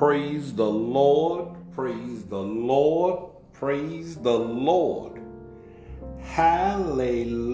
Praise 0.00 0.48
the 0.54 0.64
Lord, 0.64 1.48
praise 1.74 2.24
the 2.24 2.40
Lord, 2.40 3.32
praise 3.52 4.16
the 4.16 4.32
Lord. 4.32 5.20
Hallelujah. 6.22 7.44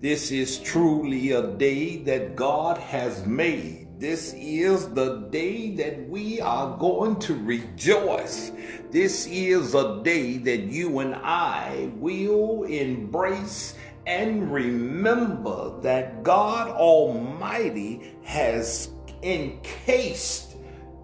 This 0.00 0.30
is 0.30 0.60
truly 0.60 1.32
a 1.32 1.48
day 1.56 1.96
that 2.04 2.36
God 2.36 2.78
has 2.78 3.26
made. 3.26 3.98
This 3.98 4.32
is 4.36 4.88
the 4.90 5.26
day 5.30 5.74
that 5.74 6.08
we 6.08 6.40
are 6.40 6.78
going 6.78 7.18
to 7.18 7.34
rejoice. 7.34 8.52
This 8.92 9.26
is 9.26 9.74
a 9.74 10.00
day 10.04 10.36
that 10.38 10.60
you 10.60 11.00
and 11.00 11.16
I 11.16 11.90
will 11.96 12.62
embrace 12.62 13.74
and 14.06 14.52
remember 14.52 15.80
that 15.80 16.22
God 16.22 16.68
Almighty 16.76 18.14
has 18.22 18.90
encased 19.22 20.46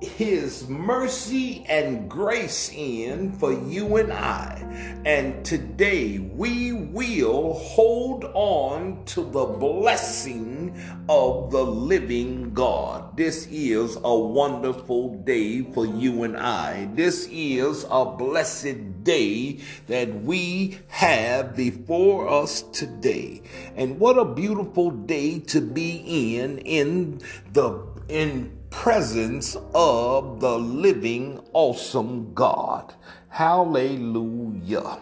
his 0.03 0.69
mercy 0.69 1.65
and 1.69 2.11
grace 2.11 2.73
in 2.75 3.33
for 3.33 3.53
you 3.53 3.97
and 3.97 4.13
I. 4.13 4.59
And 5.05 5.45
today 5.45 6.19
we 6.19 6.73
will 6.73 7.55
hold 7.55 8.25
on 8.35 9.05
to 9.07 9.23
the 9.23 9.47
blessing 9.47 10.77
of 11.09 11.51
the 11.51 11.65
living 11.65 12.53
God. 12.55 13.17
This 13.17 13.47
is 13.51 13.97
a 14.03 14.17
wonderful 14.17 15.17
day 15.23 15.63
for 15.63 15.87
you 15.87 16.25
and 16.25 16.37
I. 16.37 16.89
This 16.95 17.29
is 17.31 17.87
a 17.91 18.05
blessed 18.05 19.05
day 19.05 19.61
that 19.87 20.23
we 20.23 20.79
have 20.89 21.57
before 21.57 22.29
us 22.29 22.63
today. 22.63 23.43
And 23.77 23.99
what 23.99 24.19
a 24.19 24.25
beautiful 24.25 24.91
day 24.91 25.41
to 25.41 25.61
be 25.61 26.37
in 26.37 26.59
in 26.59 27.21
the 27.53 27.92
in 28.09 28.57
presence 28.71 29.57
of 29.75 30.41
the 30.41 30.59
living, 30.59 31.41
awesome 31.53 32.33
God. 32.35 32.95
Hallelujah. 33.29 34.99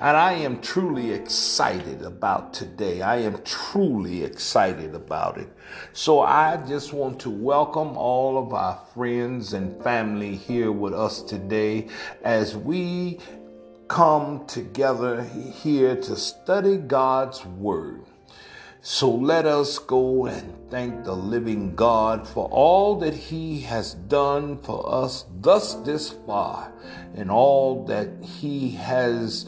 And 0.00 0.16
I 0.16 0.32
am 0.32 0.62
truly 0.62 1.12
excited 1.12 2.02
about 2.02 2.54
today. 2.54 3.02
I 3.02 3.16
am 3.16 3.42
truly 3.42 4.24
excited 4.24 4.94
about 4.94 5.36
it. 5.36 5.48
So 5.92 6.20
I 6.20 6.56
just 6.66 6.94
want 6.94 7.20
to 7.20 7.30
welcome 7.30 7.98
all 7.98 8.38
of 8.38 8.54
our 8.54 8.80
friends 8.94 9.52
and 9.52 9.82
family 9.82 10.36
here 10.36 10.72
with 10.72 10.94
us 10.94 11.20
today 11.22 11.88
as 12.22 12.56
we 12.56 13.18
come 13.88 14.46
together 14.46 15.22
here 15.22 15.96
to 15.96 16.16
study 16.16 16.78
God's 16.78 17.44
Word. 17.44 18.04
So 18.82 19.10
let 19.10 19.44
us 19.44 19.78
go 19.78 20.24
and 20.24 20.56
thank 20.70 21.04
the 21.04 21.14
living 21.14 21.74
God 21.74 22.26
for 22.26 22.48
all 22.48 22.98
that 23.00 23.12
He 23.12 23.60
has 23.60 23.92
done 23.92 24.56
for 24.56 24.90
us 24.90 25.26
thus 25.38 25.74
this 25.74 26.08
far 26.26 26.72
and 27.14 27.30
all 27.30 27.84
that 27.84 28.08
He 28.24 28.70
has 28.70 29.44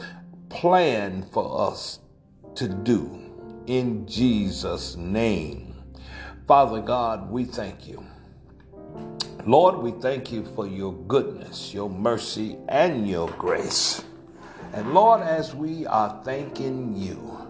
planned 0.50 1.32
for 1.32 1.70
us 1.70 2.00
to 2.56 2.68
do. 2.68 3.18
In 3.66 4.06
Jesus' 4.06 4.96
name. 4.96 5.76
Father 6.46 6.82
God, 6.82 7.30
we 7.30 7.44
thank 7.44 7.88
you. 7.88 8.04
Lord, 9.46 9.78
we 9.78 9.92
thank 9.92 10.30
you 10.30 10.44
for 10.54 10.66
your 10.66 10.92
goodness, 10.92 11.72
your 11.72 11.88
mercy, 11.88 12.58
and 12.68 13.08
your 13.08 13.30
grace. 13.30 14.04
And 14.74 14.92
Lord, 14.92 15.22
as 15.22 15.54
we 15.54 15.86
are 15.86 16.20
thanking 16.22 16.94
you, 16.94 17.41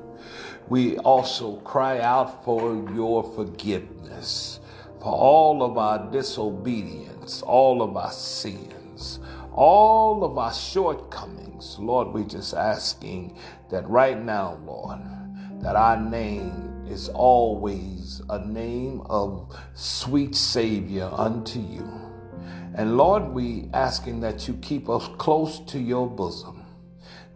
we 0.73 0.97
also 1.01 1.57
cry 1.57 2.01
out 2.01 2.47
for 2.47 2.75
your 2.95 3.23
forgiveness 3.23 4.59
for 5.03 5.13
all 5.13 5.63
of 5.63 5.77
our 5.77 6.11
disobedience, 6.11 7.43
all 7.43 7.83
of 7.83 7.95
our 7.95 8.11
sins, 8.11 9.21
all 9.53 10.25
of 10.25 10.39
our 10.39 10.51
shortcomings. 10.55 11.77
Lord, 11.79 12.09
we 12.15 12.25
just 12.25 12.55
asking 12.55 13.37
that 13.71 13.87
right 13.87 14.19
now, 14.19 14.59
Lord, 14.65 15.01
that 15.61 15.77
our 15.77 16.01
name 16.01 16.87
is 16.89 17.11
always 17.11 18.23
a 18.31 18.39
name 18.39 19.03
of 19.11 19.55
sweet 19.75 20.35
Savior 20.35 21.11
unto 21.13 21.61
you. 21.61 21.87
And 22.75 22.97
Lord, 22.97 23.25
we 23.25 23.69
asking 23.75 24.21
that 24.21 24.49
you 24.49 24.55
keep 24.63 24.89
us 24.89 25.07
close 25.19 25.61
to 25.67 25.79
your 25.79 26.09
bosom 26.09 26.62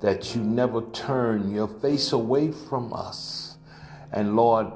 that 0.00 0.34
you 0.34 0.42
never 0.42 0.82
turn 0.90 1.50
your 1.50 1.68
face 1.68 2.12
away 2.12 2.52
from 2.52 2.92
us. 2.92 3.56
And 4.12 4.36
Lord, 4.36 4.68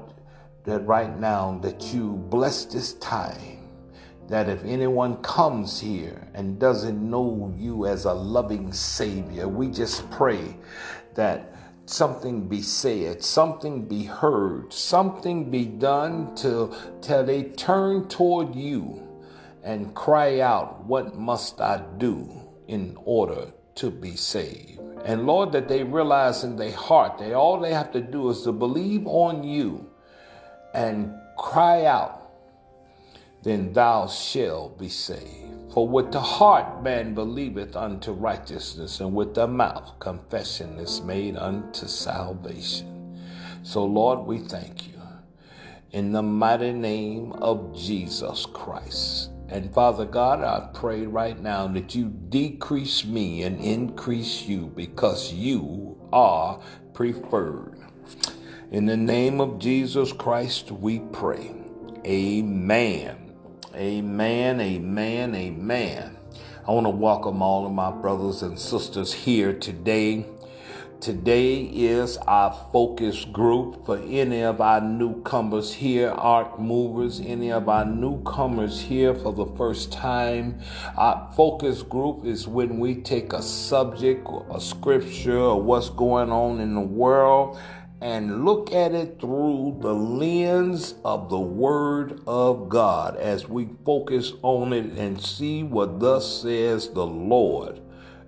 that 0.65 0.85
right 0.85 1.17
now 1.19 1.59
that 1.63 1.93
you 1.93 2.13
bless 2.29 2.65
this 2.65 2.93
time 2.93 3.61
that 4.27 4.47
if 4.47 4.63
anyone 4.63 5.17
comes 5.17 5.79
here 5.79 6.25
and 6.33 6.57
doesn't 6.57 7.09
know 7.09 7.53
you 7.57 7.85
as 7.85 8.05
a 8.05 8.13
loving 8.13 8.71
Savior, 8.71 9.47
we 9.47 9.67
just 9.67 10.09
pray 10.09 10.55
that 11.15 11.53
something 11.85 12.47
be 12.47 12.61
said, 12.61 13.21
something 13.21 13.85
be 13.85 14.03
heard, 14.03 14.71
something 14.71 15.51
be 15.51 15.65
done 15.65 16.33
till 16.35 16.73
till 17.01 17.25
they 17.25 17.43
turn 17.43 18.07
toward 18.07 18.55
you 18.55 19.05
and 19.63 19.93
cry 19.93 20.39
out, 20.39 20.85
What 20.85 21.17
must 21.17 21.59
I 21.59 21.83
do 21.97 22.31
in 22.67 22.97
order 23.03 23.51
to 23.81 23.91
be 23.91 24.15
saved? 24.15 24.79
And 25.03 25.25
Lord, 25.25 25.51
that 25.51 25.67
they 25.67 25.83
realize 25.83 26.43
in 26.43 26.55
their 26.55 26.71
heart 26.71 27.17
that 27.19 27.33
all 27.33 27.59
they 27.59 27.73
have 27.73 27.91
to 27.91 28.01
do 28.01 28.29
is 28.29 28.43
to 28.43 28.51
believe 28.51 29.05
on 29.05 29.43
you 29.43 29.89
and 30.73 31.13
cry 31.37 31.85
out, 31.85 32.31
then 33.43 33.73
thou 33.73 34.07
shalt 34.07 34.77
be 34.77 34.89
saved. 34.89 35.73
For 35.73 35.87
with 35.87 36.11
the 36.11 36.21
heart 36.21 36.83
man 36.83 37.13
believeth 37.13 37.75
unto 37.75 38.11
righteousness, 38.11 38.99
and 38.99 39.15
with 39.15 39.33
the 39.33 39.47
mouth 39.47 39.99
confession 39.99 40.77
is 40.79 41.01
made 41.01 41.37
unto 41.37 41.87
salvation. 41.87 43.19
So, 43.63 43.85
Lord, 43.85 44.27
we 44.27 44.39
thank 44.39 44.87
you 44.87 45.01
in 45.91 46.11
the 46.11 46.21
mighty 46.21 46.73
name 46.73 47.31
of 47.33 47.75
Jesus 47.75 48.45
Christ. 48.45 49.29
And 49.51 49.73
Father 49.73 50.05
God, 50.05 50.41
I 50.41 50.69
pray 50.73 51.05
right 51.05 51.37
now 51.37 51.67
that 51.67 51.93
you 51.93 52.05
decrease 52.05 53.03
me 53.03 53.43
and 53.43 53.59
increase 53.59 54.43
you 54.43 54.71
because 54.73 55.33
you 55.33 55.99
are 56.13 56.61
preferred. 56.93 57.77
In 58.71 58.85
the 58.85 58.95
name 58.95 59.41
of 59.41 59.59
Jesus 59.59 60.13
Christ, 60.13 60.71
we 60.71 60.99
pray. 61.11 61.53
Amen. 62.05 63.33
Amen. 63.75 64.61
Amen. 64.61 65.35
Amen. 65.35 66.17
I 66.65 66.71
want 66.71 66.85
to 66.85 66.91
welcome 66.91 67.41
all 67.41 67.65
of 67.65 67.73
my 67.73 67.91
brothers 67.91 68.43
and 68.43 68.57
sisters 68.57 69.11
here 69.11 69.51
today 69.51 70.25
Today 71.01 71.61
is 71.63 72.17
our 72.27 72.53
focus 72.71 73.25
group 73.25 73.87
for 73.87 73.97
any 73.97 74.43
of 74.43 74.61
our 74.61 74.79
newcomers 74.79 75.73
here, 75.73 76.11
art 76.11 76.61
movers, 76.61 77.19
any 77.19 77.51
of 77.51 77.67
our 77.67 77.85
newcomers 77.85 78.81
here 78.81 79.15
for 79.15 79.33
the 79.33 79.47
first 79.57 79.91
time. 79.91 80.59
Our 80.95 81.33
focus 81.35 81.81
group 81.81 82.23
is 82.23 82.47
when 82.47 82.77
we 82.77 83.01
take 83.01 83.33
a 83.33 83.41
subject, 83.41 84.29
a 84.51 84.61
scripture, 84.61 85.39
or 85.39 85.59
what's 85.59 85.89
going 85.89 86.31
on 86.31 86.59
in 86.59 86.75
the 86.75 86.81
world 86.81 87.59
and 87.99 88.45
look 88.45 88.71
at 88.71 88.93
it 88.93 89.19
through 89.19 89.79
the 89.81 89.95
lens 89.95 90.93
of 91.03 91.31
the 91.31 91.39
Word 91.39 92.21
of 92.27 92.69
God 92.69 93.15
as 93.17 93.49
we 93.49 93.69
focus 93.83 94.33
on 94.43 94.71
it 94.71 94.85
and 94.99 95.19
see 95.19 95.63
what 95.63 95.99
thus 95.99 96.43
says 96.43 96.89
the 96.89 97.07
Lord. 97.07 97.81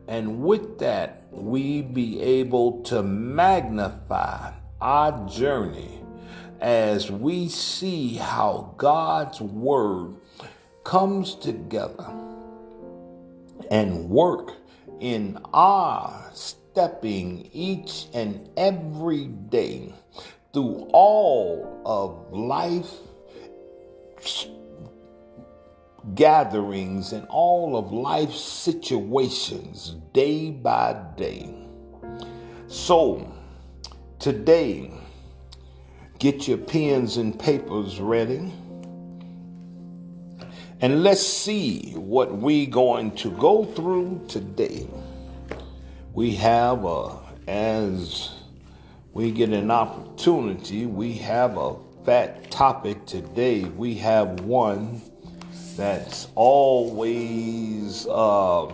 And 0.07 0.41
with 0.43 0.79
that, 0.79 1.22
we 1.33 1.81
be 1.81 2.21
able 2.21 2.81
to 2.83 3.03
magnify 3.03 4.51
our 4.81 5.27
journey 5.27 5.99
as 6.59 7.11
we 7.11 7.49
see 7.49 8.15
how 8.15 8.73
God's 8.77 9.41
Word 9.41 10.15
comes 10.83 11.35
together 11.35 12.07
and 13.69 14.09
work 14.09 14.51
in 14.99 15.37
our 15.53 16.29
stepping 16.33 17.49
each 17.51 18.07
and 18.13 18.49
every 18.55 19.25
day 19.27 19.93
through 20.53 20.89
all 20.93 21.81
of 21.85 22.31
life 22.31 22.91
gatherings 26.15 27.13
and 27.13 27.25
all 27.29 27.77
of 27.77 27.91
life's 27.91 28.41
situations 28.41 29.95
day 30.13 30.51
by 30.51 31.01
day. 31.15 31.53
So, 32.67 33.31
today, 34.19 34.91
get 36.19 36.47
your 36.47 36.57
pens 36.57 37.17
and 37.17 37.39
papers 37.39 37.99
ready. 37.99 38.53
And 40.81 41.01
let's 41.03 41.25
see 41.25 41.93
what 41.95 42.35
we're 42.35 42.69
going 42.69 43.11
to 43.17 43.31
go 43.31 43.63
through 43.63 44.25
today. 44.27 44.87
We 46.13 46.35
have 46.35 46.83
a, 46.83 47.19
as 47.47 48.31
we 49.13 49.31
get 49.31 49.49
an 49.51 49.71
opportunity, 49.71 50.85
we 50.85 51.13
have 51.13 51.57
a 51.57 51.77
fat 52.03 52.51
topic 52.51 53.05
today. 53.05 53.63
We 53.63 53.95
have 53.95 54.41
one 54.41 55.01
that's 55.75 56.27
always 56.35 58.07
um, 58.07 58.73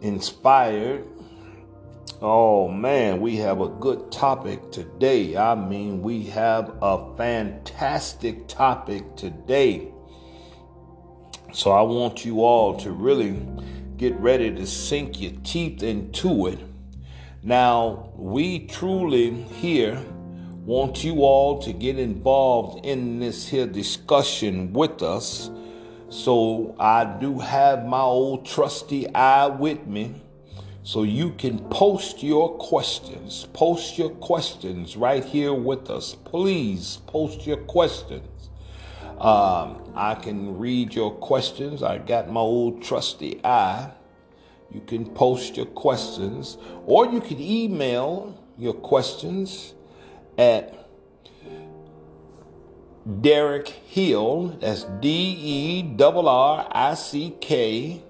inspired. 0.00 1.04
Oh 2.22 2.68
man, 2.68 3.20
we 3.20 3.36
have 3.36 3.60
a 3.60 3.68
good 3.68 4.12
topic 4.12 4.70
today. 4.70 5.36
I 5.36 5.54
mean, 5.54 6.02
we 6.02 6.24
have 6.26 6.76
a 6.80 7.16
fantastic 7.16 8.46
topic 8.48 9.16
today. 9.16 9.92
So 11.52 11.70
I 11.70 11.82
want 11.82 12.24
you 12.24 12.42
all 12.42 12.76
to 12.78 12.90
really 12.90 13.46
get 13.96 14.14
ready 14.16 14.50
to 14.54 14.66
sink 14.66 15.20
your 15.20 15.32
teeth 15.42 15.82
into 15.82 16.46
it. 16.46 16.58
Now, 17.42 18.10
we 18.16 18.66
truly 18.66 19.32
here 19.34 20.02
want 20.64 21.04
you 21.04 21.22
all 21.22 21.58
to 21.58 21.72
get 21.74 21.98
involved 21.98 22.86
in 22.86 23.20
this 23.20 23.48
here 23.48 23.66
discussion 23.66 24.72
with 24.72 25.02
us. 25.02 25.50
So 26.08 26.74
I 26.78 27.04
do 27.04 27.38
have 27.38 27.84
my 27.84 28.00
old 28.00 28.46
trusty 28.46 29.12
eye 29.14 29.46
with 29.46 29.86
me. 29.86 30.22
So 30.82 31.02
you 31.02 31.32
can 31.32 31.58
post 31.68 32.22
your 32.22 32.56
questions. 32.56 33.46
Post 33.52 33.98
your 33.98 34.10
questions 34.10 34.96
right 34.96 35.24
here 35.24 35.52
with 35.52 35.90
us. 35.90 36.14
Please 36.14 36.98
post 37.06 37.46
your 37.46 37.58
questions. 37.58 38.50
Um, 39.18 39.92
I 39.94 40.14
can 40.14 40.58
read 40.58 40.94
your 40.94 41.12
questions. 41.14 41.82
I 41.82 41.98
got 41.98 42.30
my 42.30 42.40
old 42.40 42.82
trusty 42.82 43.40
eye. 43.44 43.90
You 44.70 44.80
can 44.80 45.06
post 45.06 45.56
your 45.56 45.66
questions, 45.66 46.58
or 46.84 47.06
you 47.06 47.20
can 47.20 47.40
email 47.40 48.42
your 48.58 48.74
questions 48.74 49.74
at 50.38 50.88
Derrick 53.20 53.68
Hill. 53.68 54.56
That's 54.60 54.84
D 55.00 55.08
E 55.08 55.82
R 55.82 56.28
R 56.28 56.68
I 56.70 56.94
C 56.94 57.34
K 57.40 58.00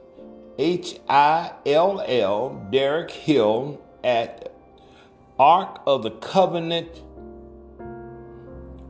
H 0.59 1.01
I 1.09 1.53
L 1.67 2.05
L, 2.07 2.69
Derrick 2.71 3.11
Hill 3.11 3.81
at 4.03 4.53
Ark 5.39 5.83
of 5.87 6.03
the 6.05 6.13
Covenant 6.13 7.03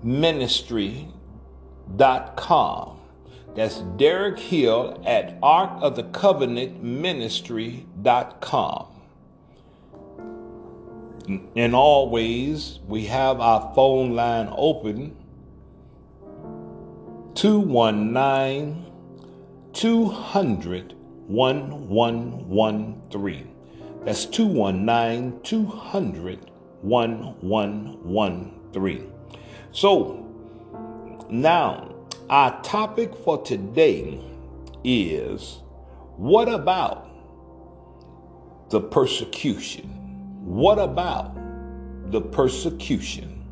Ministry.com. 0.02 2.98
That's 3.54 3.78
Derrick 3.96 4.38
Hill 4.38 5.02
at 5.06 5.38
Ark 5.42 5.70
of 5.80 5.96
the 5.96 6.02
Covenant 6.02 6.82
Ministry.com. 6.82 8.93
And 11.26 11.74
always, 11.74 12.80
we 12.86 13.06
have 13.06 13.40
our 13.40 13.72
phone 13.74 14.14
line 14.14 14.48
open 14.52 15.16
219 17.34 18.84
200 19.72 20.94
1113. 21.26 23.50
That's 24.04 24.26
219 24.26 25.40
200 25.42 26.50
1113. 26.82 29.12
So, 29.72 30.20
now 31.30 31.94
our 32.28 32.60
topic 32.62 33.16
for 33.16 33.42
today 33.42 34.20
is 34.84 35.60
what 36.16 36.48
about 36.48 37.08
the 38.68 38.80
persecution? 38.80 40.03
What 40.44 40.78
about 40.78 41.34
the 42.12 42.20
persecution? 42.20 43.42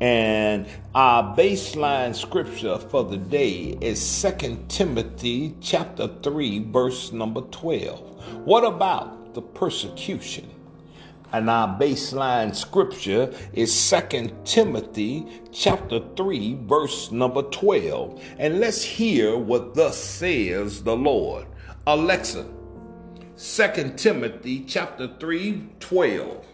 And 0.00 0.68
our 0.94 1.36
baseline 1.36 2.14
scripture 2.14 2.78
for 2.78 3.02
the 3.02 3.16
day 3.16 3.76
is 3.80 4.22
2 4.22 4.66
Timothy 4.68 5.56
chapter 5.60 6.08
3 6.22 6.70
verse 6.70 7.10
number 7.10 7.40
12. 7.40 8.44
What 8.44 8.64
about 8.64 9.34
the 9.34 9.42
persecution? 9.42 10.48
And 11.32 11.50
our 11.50 11.76
baseline 11.76 12.54
scripture 12.54 13.34
is 13.52 13.90
2 13.90 14.30
Timothy 14.44 15.26
chapter 15.50 16.00
3 16.14 16.58
verse 16.66 17.10
number 17.10 17.42
12. 17.42 18.22
And 18.38 18.60
let's 18.60 18.84
hear 18.84 19.36
what 19.36 19.74
thus 19.74 19.98
says 19.98 20.84
the 20.84 20.96
Lord. 20.96 21.48
Alexa, 21.88 22.46
2 23.38 23.92
Timothy 23.96 24.64
chapter 24.66 25.08
3 25.18 25.68
12. 25.80 26.46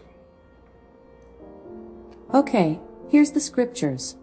Okay, 2.33 2.79
Here's 3.13 3.29
the 3.29 3.39
scriptures. 3.39 4.15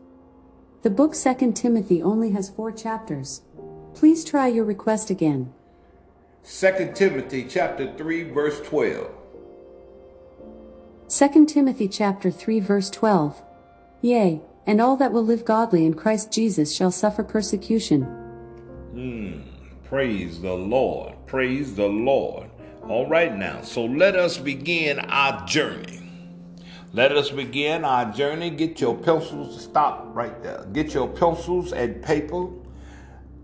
The 0.82 0.90
book 0.90 1.14
2 1.14 1.52
Timothy 1.52 2.02
only 2.02 2.32
has 2.32 2.50
four 2.50 2.72
chapters. 2.72 3.42
Please 3.94 4.24
try 4.24 4.48
your 4.48 4.64
request 4.64 5.10
again. 5.10 5.52
2 6.42 6.90
Timothy 6.92 7.46
chapter 7.48 7.92
3 7.96 8.24
verse 8.24 8.60
12. 8.62 9.12
2 11.08 11.46
Timothy 11.46 11.86
chapter 11.86 12.32
3 12.32 12.58
verse 12.58 12.90
12. 12.90 13.40
Yea, 14.02 14.40
and 14.66 14.80
all 14.80 14.96
that 14.96 15.12
will 15.12 15.24
live 15.24 15.44
godly 15.44 15.86
in 15.86 15.94
Christ 15.94 16.32
Jesus 16.32 16.74
shall 16.74 16.90
suffer 16.90 17.22
persecution. 17.22 18.02
Mm, 18.92 19.44
praise 19.84 20.40
the 20.40 20.54
Lord. 20.54 21.14
Praise 21.26 21.76
the 21.76 21.86
Lord. 21.86 22.49
All 22.88 23.08
right 23.08 23.36
now, 23.36 23.62
so 23.62 23.84
let 23.84 24.16
us 24.16 24.38
begin 24.38 24.98
our 24.98 25.46
journey. 25.46 26.00
Let 26.92 27.12
us 27.12 27.30
begin 27.30 27.84
our 27.84 28.10
journey. 28.10 28.50
Get 28.50 28.80
your 28.80 28.96
pencils, 28.96 29.62
stop 29.62 30.08
right 30.12 30.42
there. 30.42 30.66
Get 30.72 30.92
your 30.92 31.06
pencils 31.06 31.72
and 31.72 32.02
paper, 32.02 32.48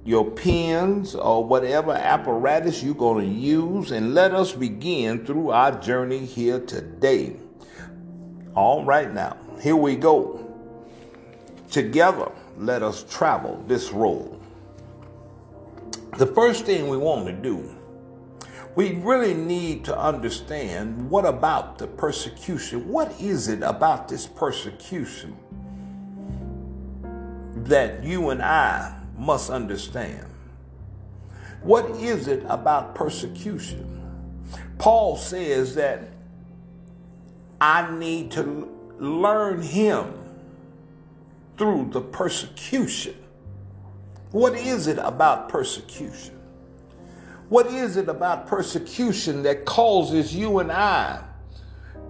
your 0.04 0.28
pens, 0.28 1.14
or 1.14 1.44
whatever 1.44 1.92
apparatus 1.92 2.82
you're 2.82 2.94
going 2.94 3.24
to 3.24 3.32
use, 3.32 3.92
and 3.92 4.14
let 4.14 4.34
us 4.34 4.52
begin 4.52 5.24
through 5.24 5.50
our 5.50 5.78
journey 5.80 6.24
here 6.24 6.58
today. 6.58 7.36
All 8.56 8.84
right, 8.84 9.12
now, 9.12 9.36
here 9.60 9.76
we 9.76 9.94
go. 9.94 10.42
Together, 11.70 12.32
let 12.56 12.82
us 12.82 13.04
travel 13.04 13.62
this 13.68 13.92
road. 13.92 14.40
The 16.16 16.26
first 16.26 16.64
thing 16.64 16.88
we 16.88 16.96
want 16.96 17.26
to 17.26 17.32
do 17.32 17.75
we 18.76 18.92
really 18.96 19.32
need 19.32 19.86
to 19.86 19.98
understand 19.98 21.08
what 21.08 21.24
about 21.24 21.78
the 21.78 21.86
persecution? 21.86 22.86
What 22.86 23.18
is 23.18 23.48
it 23.48 23.62
about 23.62 24.06
this 24.08 24.26
persecution 24.26 25.34
that 27.54 28.04
you 28.04 28.28
and 28.28 28.42
I 28.42 28.94
must 29.16 29.48
understand? 29.48 30.26
What 31.62 31.88
is 31.92 32.28
it 32.28 32.44
about 32.50 32.94
persecution? 32.94 34.02
Paul 34.76 35.16
says 35.16 35.74
that 35.76 36.10
I 37.58 37.90
need 37.96 38.30
to 38.32 38.68
learn 38.98 39.62
him 39.62 40.12
through 41.56 41.88
the 41.92 42.02
persecution. 42.02 43.14
What 44.32 44.54
is 44.54 44.86
it 44.86 44.98
about 44.98 45.48
persecution? 45.48 46.35
What 47.48 47.68
is 47.68 47.96
it 47.96 48.08
about 48.08 48.48
persecution 48.48 49.44
that 49.44 49.64
causes 49.64 50.34
you 50.34 50.58
and 50.58 50.72
I 50.72 51.22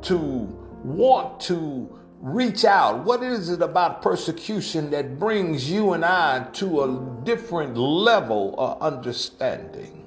to 0.03 0.19
want 0.83 1.41
to 1.41 1.99
reach 2.21 2.65
out? 2.65 3.05
What 3.05 3.23
is 3.23 3.51
it 3.51 3.61
about 3.61 4.01
persecution 4.01 4.89
that 4.91 5.19
brings 5.19 5.71
you 5.71 5.93
and 5.93 6.07
I 6.07 6.45
to 6.55 6.83
a 6.85 7.21
different 7.25 7.77
level 7.77 8.55
of 8.57 8.81
understanding? 8.81 10.07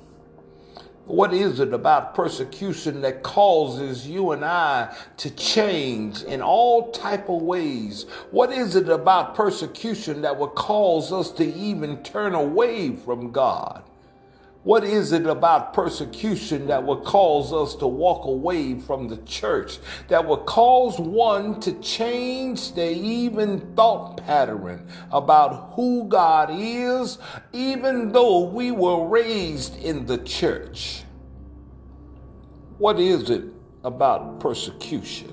What 1.06 1.32
is 1.32 1.60
it 1.60 1.74
about 1.74 2.16
persecution 2.16 3.02
that 3.02 3.22
causes 3.22 4.08
you 4.08 4.32
and 4.32 4.44
I 4.44 4.96
to 5.18 5.30
change 5.32 6.24
in 6.24 6.42
all 6.42 6.92
type 6.92 7.30
of 7.30 7.44
ways? 7.44 8.08
What 8.32 8.52
is 8.52 8.76
it 8.76 8.90
about 8.90 9.36
persecution 9.36 10.22
that 10.22 10.38
would 10.40 10.56
cause 10.56 11.12
us 11.12 11.32
to 11.34 11.44
even 11.44 12.02
turn 12.02 12.34
away 12.34 12.96
from 12.96 13.32
God? 13.32 13.89
What 14.70 14.84
is 14.84 15.14
it 15.14 15.26
about 15.26 15.74
persecution 15.74 16.68
that 16.68 16.84
would 16.84 17.04
cause 17.04 17.52
us 17.52 17.74
to 17.78 17.88
walk 17.88 18.26
away 18.26 18.80
from 18.80 19.08
the 19.08 19.18
church, 19.24 19.80
that 20.10 20.28
would 20.28 20.46
cause 20.46 21.00
one 21.00 21.60
to 21.62 21.74
change 21.82 22.76
their 22.76 22.92
even 22.92 23.74
thought 23.74 24.18
pattern 24.18 24.88
about 25.12 25.74
who 25.74 26.08
God 26.08 26.52
is, 26.54 27.18
even 27.52 28.12
though 28.12 28.42
we 28.42 28.70
were 28.70 29.08
raised 29.08 29.76
in 29.78 30.06
the 30.06 30.20
church? 30.20 31.02
What 32.78 33.00
is 33.00 33.32
it 33.32 33.46
about 33.84 34.40
persecution? 34.40 35.30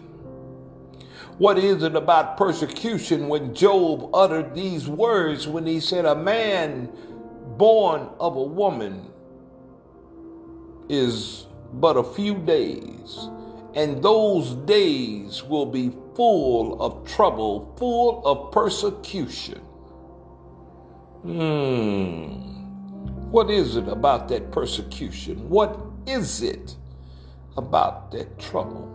What 1.36 1.58
is 1.58 1.82
it 1.82 1.94
about 1.94 2.38
persecution 2.38 3.28
when 3.28 3.54
Job 3.54 4.08
uttered 4.14 4.54
these 4.54 4.88
words 4.88 5.46
when 5.46 5.66
he 5.66 5.78
said, 5.78 6.06
A 6.06 6.16
man 6.16 6.90
born 7.58 8.08
of 8.18 8.36
a 8.36 8.42
woman 8.42 9.12
is 10.88 11.46
but 11.72 11.96
a 11.96 12.04
few 12.04 12.36
days, 12.36 13.28
and 13.74 14.02
those 14.02 14.54
days 14.66 15.42
will 15.42 15.66
be 15.66 15.90
full 16.14 16.80
of 16.80 17.06
trouble, 17.06 17.74
full 17.78 18.26
of 18.26 18.52
persecution. 18.52 19.58
Hmm. 21.22 22.46
What 23.30 23.50
is 23.50 23.76
it 23.76 23.88
about 23.88 24.28
that 24.28 24.52
persecution? 24.52 25.48
What 25.48 25.78
is 26.06 26.42
it 26.42 26.76
about 27.56 28.12
that 28.12 28.38
trouble? 28.38 28.86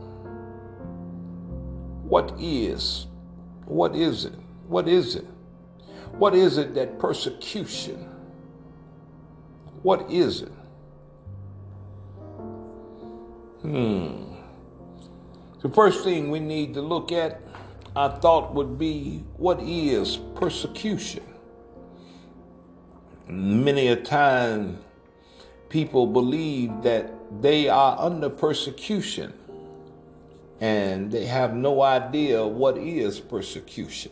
What 2.03 2.33
is? 2.39 3.07
What 3.65 3.95
is 3.95 4.25
it? 4.25 4.33
What 4.67 4.87
is 4.87 5.15
it? 5.15 5.25
What 6.13 6.33
is 6.33 6.57
it 6.57 6.73
that 6.75 6.97
persecution? 6.99 8.09
What 9.83 10.09
is 10.09 10.41
it? 10.41 10.51
Hmm. 13.61 14.33
The 15.61 15.69
first 15.69 16.03
thing 16.03 16.31
we 16.31 16.39
need 16.39 16.73
to 16.73 16.81
look 16.81 17.11
at, 17.11 17.41
I 17.95 18.07
thought, 18.07 18.55
would 18.55 18.79
be 18.79 19.23
what 19.37 19.61
is 19.61 20.17
persecution? 20.35 21.23
Many 23.27 23.89
a 23.89 23.95
time, 23.95 24.79
people 25.69 26.07
believe 26.07 26.81
that 26.81 27.13
they 27.41 27.69
are 27.69 27.99
under 27.99 28.29
persecution 28.29 29.33
and 30.59 31.11
they 31.11 31.25
have 31.25 31.55
no 31.55 31.83
idea 31.83 32.45
what 32.45 32.77
is 32.77 33.19
persecution. 33.19 34.11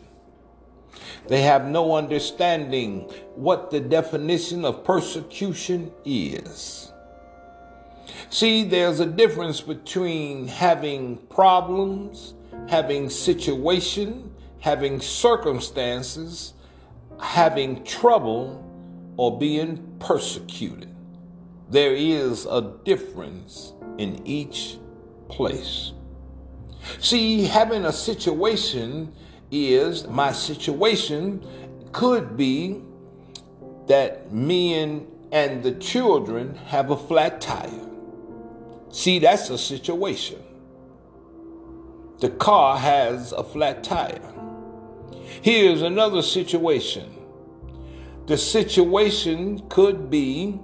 They 1.26 1.42
have 1.42 1.66
no 1.66 1.96
understanding 1.96 3.10
what 3.34 3.70
the 3.70 3.80
definition 3.80 4.64
of 4.64 4.84
persecution 4.84 5.92
is. 6.04 6.92
See, 8.28 8.64
there's 8.64 9.00
a 9.00 9.06
difference 9.06 9.60
between 9.60 10.46
having 10.46 11.16
problems, 11.28 12.34
having 12.68 13.08
situation, 13.08 14.34
having 14.60 15.00
circumstances, 15.00 16.54
having 17.20 17.82
trouble, 17.84 18.66
or 19.16 19.38
being 19.38 19.96
persecuted. 19.98 20.94
There 21.68 21.94
is 21.94 22.46
a 22.46 22.74
difference 22.84 23.74
in 23.98 24.26
each 24.26 24.78
place. 25.28 25.92
See, 26.98 27.44
having 27.44 27.84
a 27.84 27.92
situation 27.92 29.12
is 29.50 30.06
my 30.06 30.32
situation 30.32 31.44
could 31.92 32.36
be 32.36 32.82
that 33.86 34.32
me 34.32 34.74
and, 34.78 35.06
and 35.32 35.62
the 35.62 35.72
children 35.72 36.54
have 36.66 36.90
a 36.90 36.96
flat 36.96 37.40
tire. 37.40 37.86
See, 38.90 39.18
that's 39.18 39.50
a 39.50 39.58
situation. 39.58 40.42
The 42.18 42.30
car 42.30 42.76
has 42.76 43.32
a 43.32 43.42
flat 43.42 43.82
tire. 43.82 44.20
Here's 45.42 45.82
another 45.82 46.22
situation. 46.22 47.16
The 48.26 48.36
situation 48.36 49.68
could 49.68 50.10
be 50.10 50.60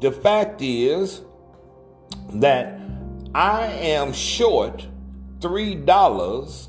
the 0.00 0.12
fact 0.12 0.60
is 0.60 1.22
that 2.34 2.80
I 3.34 3.66
am 3.66 4.12
short 4.12 4.86
$3 5.40 6.68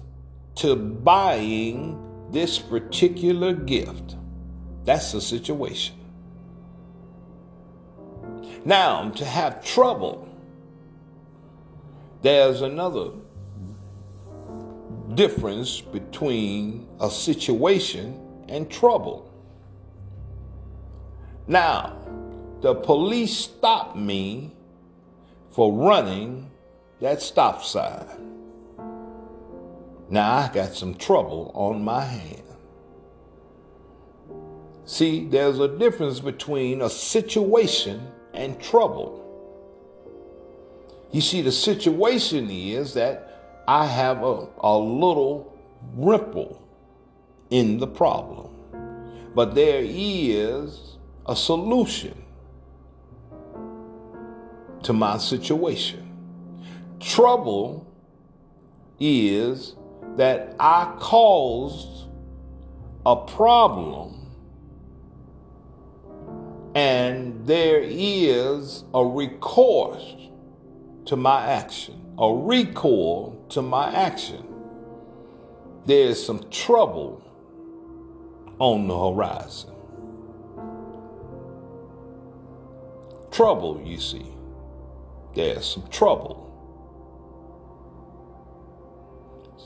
to 0.56 0.76
buying 0.76 2.02
this 2.32 2.58
particular 2.60 3.54
gift. 3.54 4.16
That's 4.84 5.12
the 5.12 5.22
situation. 5.22 5.96
Now, 8.64 9.10
to 9.10 9.26
have 9.26 9.64
trouble, 9.64 10.25
there's 12.26 12.62
another 12.62 13.12
difference 15.14 15.80
between 15.80 16.88
a 17.00 17.10
situation 17.10 18.20
and 18.50 18.70
trouble. 18.70 19.32
Now, 21.48 21.98
the 22.62 22.74
police 22.74 23.36
stopped 23.38 23.96
me 23.96 24.56
for 25.52 25.72
running 25.72 26.50
that 27.00 27.22
stop 27.22 27.64
sign. 27.64 28.08
Now 30.10 30.34
I 30.34 30.52
got 30.52 30.74
some 30.74 30.96
trouble 30.96 31.52
on 31.54 31.84
my 31.84 32.04
hand. 32.04 32.42
See, 34.86 35.28
there's 35.28 35.60
a 35.60 35.68
difference 35.68 36.20
between 36.20 36.82
a 36.82 36.90
situation 36.90 38.08
and 38.34 38.60
trouble. 38.60 39.25
You 41.16 41.22
see, 41.22 41.42
the 41.42 41.52
situation 41.54 42.50
is 42.52 42.94
that 42.96 43.62
I 43.70 43.86
have 43.86 44.22
a, 44.22 44.50
a 44.60 44.78
little 44.78 45.58
ripple 45.96 46.62
in 47.50 47.78
the 47.78 47.88
problem, 47.88 48.50
but 49.34 49.56
there 49.56 49.80
is 49.82 50.98
a 51.26 51.34
solution 51.34 52.22
to 54.84 54.92
my 54.92 55.18
situation. 55.18 56.06
Trouble 57.00 57.88
is 59.00 59.78
that 60.18 60.54
I 60.60 60.98
caused 61.00 62.10
a 63.06 63.16
problem 63.16 64.28
and 66.76 67.48
there 67.48 67.80
is 67.82 68.84
a 68.94 69.06
recourse 69.06 70.25
to 71.06 71.16
my 71.16 71.46
action, 71.46 72.16
a 72.18 72.34
recoil 72.34 73.46
to 73.50 73.62
my 73.62 73.94
action. 73.94 74.46
There 75.86 76.08
is 76.08 76.24
some 76.24 76.50
trouble 76.50 77.22
on 78.58 78.88
the 78.88 78.98
horizon. 78.98 79.74
Trouble, 83.32 83.82
you 83.86 84.00
see. 84.00 84.26
There's 85.36 85.66
some 85.66 85.88
trouble. 85.90 86.42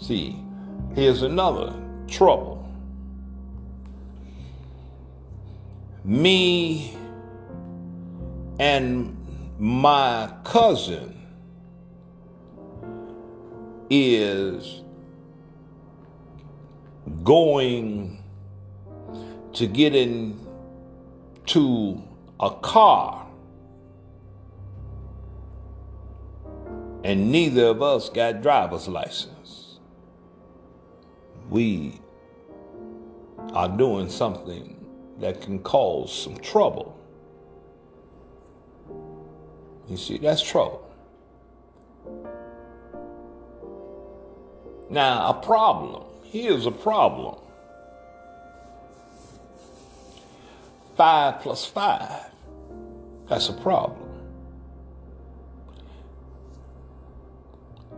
See, 0.01 0.43
here's 0.95 1.21
another 1.21 1.73
trouble. 2.07 2.57
Me 6.03 6.97
and 8.59 9.15
my 9.59 10.33
cousin 10.43 11.18
is 13.89 14.81
going 17.23 18.23
to 19.53 19.67
get 19.67 19.95
into 19.95 20.37
a 22.39 22.51
car 22.51 23.25
and 27.03 27.31
neither 27.31 27.65
of 27.65 27.81
us 27.81 28.09
got 28.09 28.41
driver's 28.41 28.87
license 28.87 29.79
we 31.49 31.99
are 33.53 33.69
doing 33.69 34.09
something 34.09 34.75
that 35.19 35.41
can 35.41 35.59
cause 35.59 36.13
some 36.13 36.37
trouble. 36.37 36.97
You 39.87 39.97
see, 39.97 40.17
that's 40.17 40.41
trouble. 40.41 40.88
Now, 44.89 45.29
a 45.29 45.33
problem. 45.35 46.03
Here's 46.23 46.65
a 46.65 46.71
problem. 46.71 47.35
Five 50.95 51.41
plus 51.41 51.65
five. 51.65 52.25
That's 53.27 53.49
a 53.49 53.53
problem. 53.53 54.07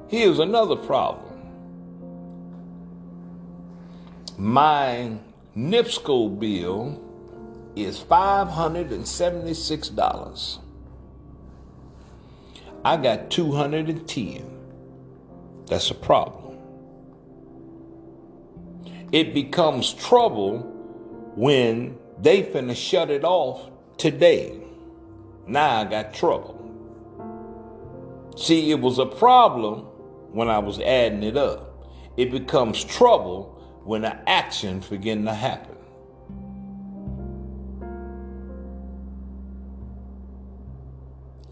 Here's 0.10 0.40
another 0.40 0.76
problem. 0.76 1.30
My 4.38 5.14
NIPSCO 5.56 6.38
bill 6.38 7.02
is 7.76 8.00
$576. 8.00 10.60
I 12.84 12.98
got 12.98 13.30
210. 13.30 14.58
That's 15.68 15.92
a 15.92 15.96
problem. 15.96 16.41
It 19.12 19.34
becomes 19.34 19.94
trouble 19.94 20.60
when 21.36 21.98
they 22.18 22.44
finna 22.44 22.76
shut 22.76 23.10
it 23.10 23.24
off 23.26 23.70
today. 23.98 24.58
Now 25.48 25.82
I 25.82 25.86
got 25.86 26.14
trouble. 26.14 26.58
See, 28.38 28.72
it 28.72 28.80
was 28.80 29.00
a 29.00 29.06
problem 29.06 29.82
when 30.32 30.48
I 30.48 30.60
was 30.60 30.80
adding 30.80 31.24
it 31.24 31.36
up. 31.36 31.86
It 32.16 32.32
becomes 32.32 32.84
trouble 32.84 33.82
when 33.84 34.04
the 34.04 34.30
actions 34.30 34.88
begin 34.88 35.26
to 35.26 35.34
happen. 35.34 35.76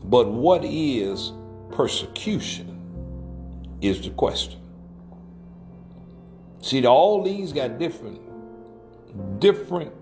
But 0.04 0.32
what 0.32 0.64
is 0.64 1.34
persecution 1.72 2.80
is 3.82 4.02
the 4.02 4.12
question. 4.12 4.60
See, 6.62 6.86
all 6.86 7.24
these 7.24 7.54
got 7.54 7.80
different, 7.80 8.20
different 9.40 9.94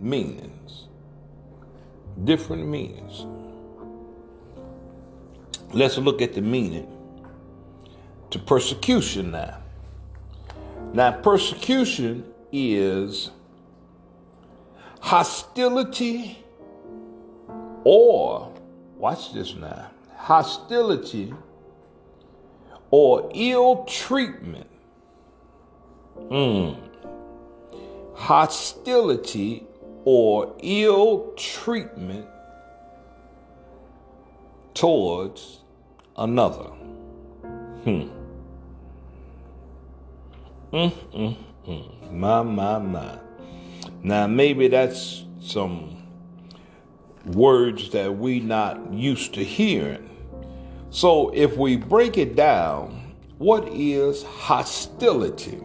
meanings. 0.00 0.88
Different 2.24 2.66
meanings. 2.66 3.26
Let's 5.72 5.98
look 5.98 6.22
at 6.22 6.34
the 6.34 6.40
meaning 6.40 6.88
to 8.30 8.38
persecution 8.38 9.32
now. 9.32 9.58
Now, 10.92 11.12
persecution 11.12 12.24
is 12.52 13.30
hostility 15.00 16.38
or, 17.84 18.52
watch 18.96 19.32
this 19.32 19.54
now, 19.54 19.90
hostility 20.16 21.34
or 22.90 23.30
ill 23.34 23.84
treatment. 23.84 24.68
Mm. 26.30 26.78
Hostility 28.14 29.66
or 30.04 30.54
ill 30.62 31.32
treatment 31.36 32.26
towards 34.74 35.60
another. 36.16 36.70
Hmm. 37.84 38.08
Mm, 40.72 40.90
mm, 41.12 41.36
mm. 41.66 42.12
My, 42.12 42.42
my, 42.42 42.78
my. 42.78 43.18
Now, 44.02 44.26
maybe 44.26 44.68
that's 44.68 45.24
some 45.40 46.02
words 47.26 47.90
that 47.90 48.16
we 48.16 48.40
not 48.40 48.92
used 48.92 49.34
to 49.34 49.44
hearing. 49.44 50.10
So, 50.90 51.30
if 51.30 51.56
we 51.56 51.76
break 51.76 52.18
it 52.18 52.36
down, 52.36 53.14
what 53.38 53.68
is 53.68 54.22
hostility? 54.22 55.62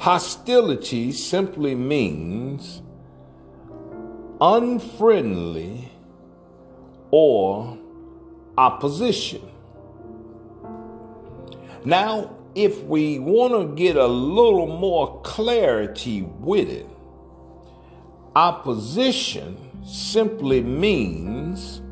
Hostility 0.00 1.12
simply 1.12 1.74
means 1.74 2.80
unfriendly 4.40 5.92
or 7.10 7.76
opposition. 8.56 9.42
Now, 11.84 12.34
if 12.54 12.82
we 12.84 13.18
want 13.18 13.52
to 13.52 13.74
get 13.74 13.96
a 13.96 14.06
little 14.06 14.66
more 14.66 15.20
clarity 15.20 16.22
with 16.22 16.70
it, 16.70 16.86
opposition 18.34 19.58
simply 19.84 20.62
means 20.62 21.82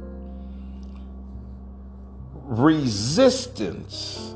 resistance 2.33 4.28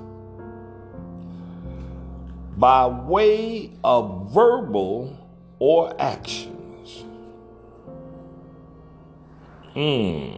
by 2.56 2.87
way 2.87 3.73
of 3.82 4.30
verbal 4.32 5.18
or 5.59 5.94
actions. 6.00 7.04
Hmm. 9.73 10.32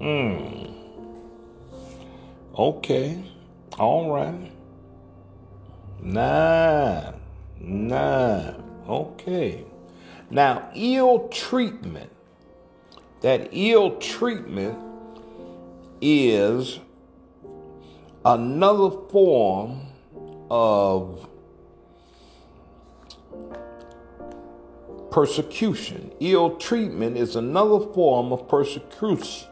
Hmm. 0.00 0.64
Okay. 2.58 3.24
All 3.78 4.10
right. 4.12 4.50
Nah. 6.02 7.12
Nah. 7.60 8.54
Okay. 8.88 9.64
Now, 10.30 10.70
ill 10.74 11.28
treatment. 11.28 12.10
That 13.20 13.48
ill 13.52 13.96
treatment 13.96 14.78
is 16.00 16.80
another 18.24 18.90
form 19.08 19.80
of 20.50 21.28
persecution. 25.10 26.12
Ill 26.20 26.56
treatment 26.56 27.16
is 27.16 27.36
another 27.36 27.80
form 27.92 28.32
of 28.32 28.48
persecution. 28.48 29.48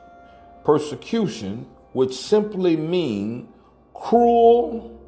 Persecution, 0.65 1.67
which 1.93 2.15
simply 2.15 2.77
mean 2.77 3.49
cruel 3.95 4.99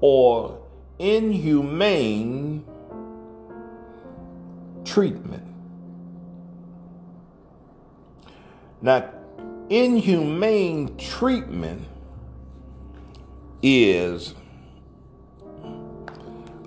or 0.00 0.58
inhumane 0.98 2.64
treatment. 4.84 5.46
Now, 8.80 9.10
inhumane 9.70 10.96
treatment 10.98 11.86
is 13.66 14.34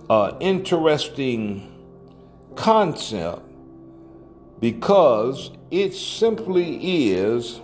an 0.10 0.36
interesting 0.39 1.71
concept 2.55 3.43
because 4.60 5.51
it 5.69 5.93
simply 5.93 7.12
is 7.12 7.62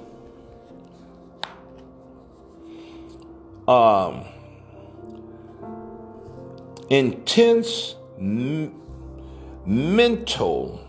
um, 3.67 4.24
intense 6.91 7.96
m- 8.19 8.72
mental 9.65 10.80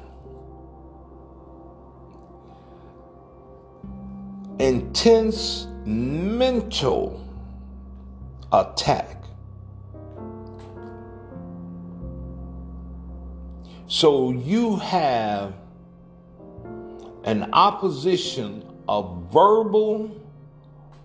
intense 4.58 5.66
mental 5.86 7.23
attack. 8.54 9.24
So 13.86 14.30
you 14.30 14.76
have 14.76 15.54
an 17.24 17.50
opposition 17.52 18.64
of 18.88 19.28
verbal 19.32 20.20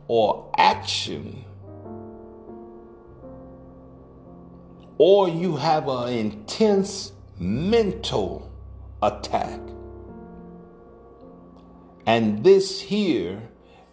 or 0.08 0.52
action, 0.58 1.46
or 4.98 5.30
you 5.30 5.56
have 5.56 5.88
an 5.88 6.10
intense 6.10 7.14
mental 7.40 8.52
attack. 9.02 9.60
And 12.06 12.44
this 12.44 12.82
here 12.82 13.50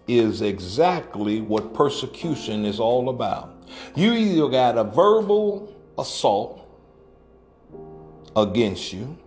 is 0.08 0.42
exactly 0.42 1.40
what 1.40 1.74
persecution 1.74 2.64
is 2.64 2.78
all 2.78 3.08
about. 3.08 3.54
You 3.94 4.12
either 4.12 4.48
got 4.48 4.78
a 4.78 4.84
verbal 4.84 5.74
assault 5.98 6.62
against 8.36 8.92
you, 8.92 9.18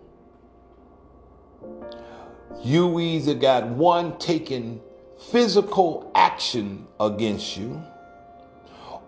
you 2.63 2.99
either 2.99 3.33
got 3.33 3.67
one 3.67 4.17
taking 4.17 4.81
physical 5.17 6.11
action 6.15 6.87
against 6.99 7.57
you, 7.57 7.81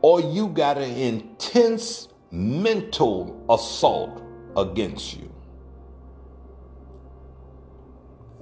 or 0.01 0.19
you 0.19 0.47
got 0.47 0.77
an 0.77 0.95
intense 0.95 2.07
mental 2.31 3.45
assault 3.49 4.21
against 4.57 5.17
you. 5.17 5.31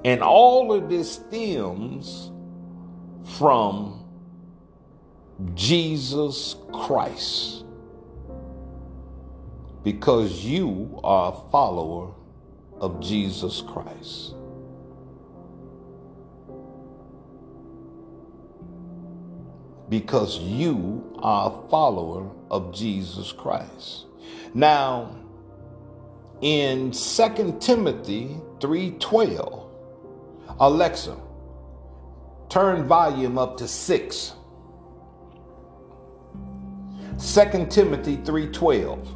And 0.05 0.21
all 0.21 0.71
of 0.71 0.89
this 0.89 1.13
stems 1.13 2.31
from 3.23 4.03
Jesus 5.55 6.55
Christ 6.73 7.59
because 9.83 10.43
you 10.43 10.99
are 11.03 11.31
a 11.31 11.49
follower 11.51 12.11
of 12.79 12.99
Jesus 12.99 13.61
Christ. 13.61 14.35
Because 19.89 20.37
you 20.37 21.15
are 21.19 21.51
a 21.51 21.69
follower 21.69 22.29
of 22.51 22.73
Jesus 22.73 23.31
Christ. 23.31 24.05
Now, 24.53 25.15
in 26.41 26.91
2 26.91 27.59
Timothy 27.59 28.37
3:12, 28.59 29.63
Alexa, 30.59 31.15
turn 32.49 32.87
volume 32.87 33.37
up 33.37 33.57
to 33.57 33.67
6. 33.67 34.33
2 37.17 37.65
Timothy 37.69 38.17
3:12. 38.17 39.15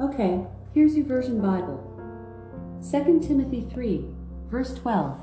Okay, 0.00 0.46
here's 0.72 0.96
your 0.96 1.06
version 1.06 1.40
Bible. 1.40 1.86
2 2.80 3.20
Timothy 3.20 3.68
3, 3.70 4.06
verse 4.50 4.72
12. 4.74 5.20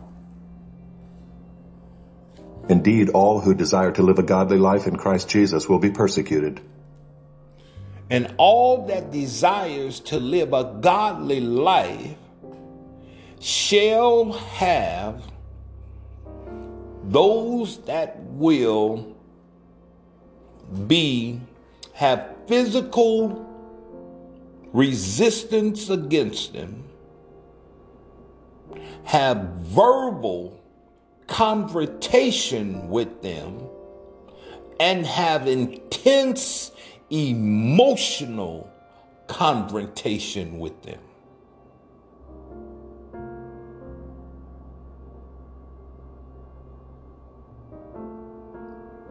Indeed, 2.69 3.09
all 3.09 3.39
who 3.39 3.55
desire 3.55 3.91
to 3.93 4.03
live 4.03 4.19
a 4.19 4.23
godly 4.23 4.57
life 4.57 4.87
in 4.87 4.97
Christ 4.97 5.29
Jesus 5.29 5.67
will 5.67 5.79
be 5.79 5.89
persecuted. 5.89 6.61
And 8.09 8.33
all 8.37 8.85
that 8.87 9.11
desires 9.11 9.99
to 10.01 10.19
live 10.19 10.53
a 10.53 10.77
godly 10.81 11.39
life 11.39 12.17
shall 13.39 14.33
have 14.33 15.23
those 17.07 17.77
that 17.85 18.19
will 18.21 19.15
be 20.87 21.39
have 21.93 22.35
physical 22.47 23.45
resistance 24.73 25.89
against 25.89 26.53
them, 26.53 26.83
have 29.05 29.37
verbal 29.61 30.61
confrontation 31.27 32.89
with 32.89 33.21
them, 33.21 33.61
and 34.79 35.05
have 35.05 35.47
intense 35.47 36.71
emotional 37.09 38.69
confrontation 39.27 40.59
with 40.59 40.83
them. 40.83 40.99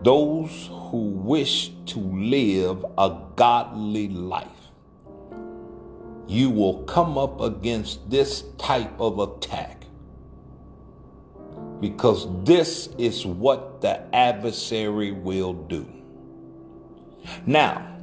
Those 0.07 0.71
who 0.71 1.09
wish 1.09 1.73
to 1.87 1.99
live 1.99 2.87
a 2.97 3.19
godly 3.35 4.07
life, 4.07 4.47
you 6.29 6.49
will 6.49 6.85
come 6.85 7.19
up 7.19 7.41
against 7.41 8.09
this 8.09 8.45
type 8.57 9.01
of 9.01 9.19
attack 9.19 9.83
because 11.81 12.29
this 12.45 12.89
is 12.99 13.27
what 13.27 13.81
the 13.81 14.01
adversary 14.15 15.11
will 15.11 15.55
do. 15.55 15.85
Now, 17.45 17.99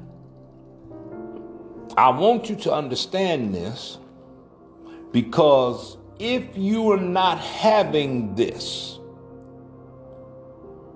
I 1.96 2.10
want 2.10 2.50
you 2.50 2.58
to 2.58 2.74
understand 2.74 3.56
this 3.56 3.98
because 5.14 5.96
if 6.20 6.58
you 6.58 6.92
are 6.92 7.00
not 7.00 7.40
having 7.40 8.36
this, 8.36 9.00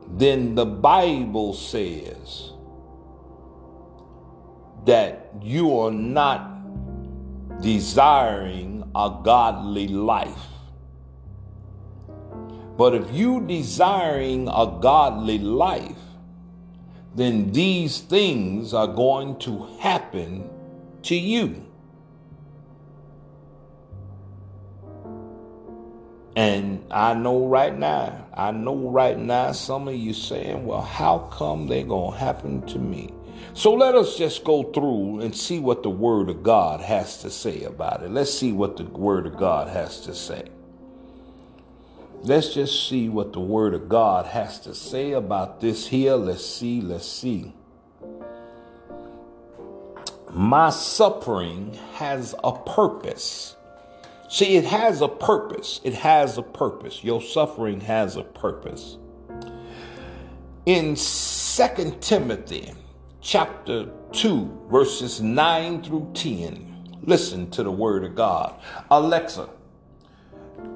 then 0.09 0.55
the 0.55 0.65
Bible 0.65 1.53
says 1.53 2.51
that 4.85 5.31
you 5.41 5.77
are 5.77 5.91
not 5.91 7.61
desiring 7.61 8.89
a 8.95 9.19
godly 9.23 9.87
life. 9.87 10.47
But 12.77 12.93
if 12.93 13.11
you 13.11 13.41
desiring 13.45 14.47
a 14.47 14.77
godly 14.79 15.39
life, 15.39 15.97
then 17.15 17.51
these 17.51 17.99
things 17.99 18.73
are 18.73 18.87
going 18.87 19.39
to 19.39 19.65
happen 19.79 20.49
to 21.03 21.15
you. 21.15 21.66
And 26.37 26.85
I 26.91 27.15
know 27.15 27.47
right 27.47 27.75
now, 27.75 28.27
I 28.31 28.51
know 28.51 28.75
right 28.91 29.17
now 29.17 29.53
some 29.53 29.87
of 29.87 29.95
you 29.95 30.13
saying, 30.13 30.67
well, 30.67 30.83
how 30.83 31.17
come 31.31 31.65
they 31.65 31.81
going 31.81 32.13
to 32.13 32.19
happen 32.19 32.63
to 32.67 32.77
me? 32.77 33.11
So 33.55 33.73
let 33.73 33.95
us 33.95 34.19
just 34.19 34.43
go 34.43 34.61
through 34.61 35.21
and 35.21 35.35
see 35.35 35.57
what 35.57 35.81
the 35.81 35.89
Word 35.89 36.29
of 36.29 36.43
God 36.43 36.79
has 36.81 37.23
to 37.23 37.31
say 37.31 37.63
about 37.63 38.03
it. 38.03 38.11
Let's 38.11 38.31
see 38.31 38.51
what 38.51 38.77
the 38.77 38.83
Word 38.83 39.25
of 39.25 39.35
God 39.35 39.67
has 39.69 40.01
to 40.01 40.13
say. 40.13 40.43
Let's 42.21 42.53
just 42.53 42.87
see 42.87 43.09
what 43.09 43.33
the 43.33 43.39
Word 43.39 43.73
of 43.73 43.89
God 43.89 44.27
has 44.27 44.59
to 44.59 44.75
say 44.75 45.13
about 45.13 45.59
this 45.59 45.87
here. 45.87 46.13
Let's 46.13 46.45
see, 46.45 46.81
let's 46.81 47.07
see. 47.07 47.51
My 50.31 50.69
suffering 50.69 51.79
has 51.93 52.35
a 52.43 52.51
purpose. 52.51 53.56
See, 54.29 54.57
it 54.57 54.65
has 54.65 55.01
a 55.01 55.07
purpose. 55.07 55.79
It 55.83 55.93
has 55.93 56.37
a 56.37 56.41
purpose. 56.41 57.03
Your 57.03 57.21
suffering 57.21 57.81
has 57.81 58.17
a 58.17 58.23
purpose. 58.23 58.97
In 60.65 60.95
2 60.95 61.97
Timothy 62.01 62.73
chapter 63.21 63.89
2, 64.11 64.67
verses 64.69 65.21
9 65.21 65.81
through 65.81 66.11
10, 66.13 66.99
listen 67.03 67.49
to 67.51 67.63
the 67.63 67.71
word 67.71 68.03
of 68.03 68.15
God. 68.15 68.59
Alexa, 68.91 69.49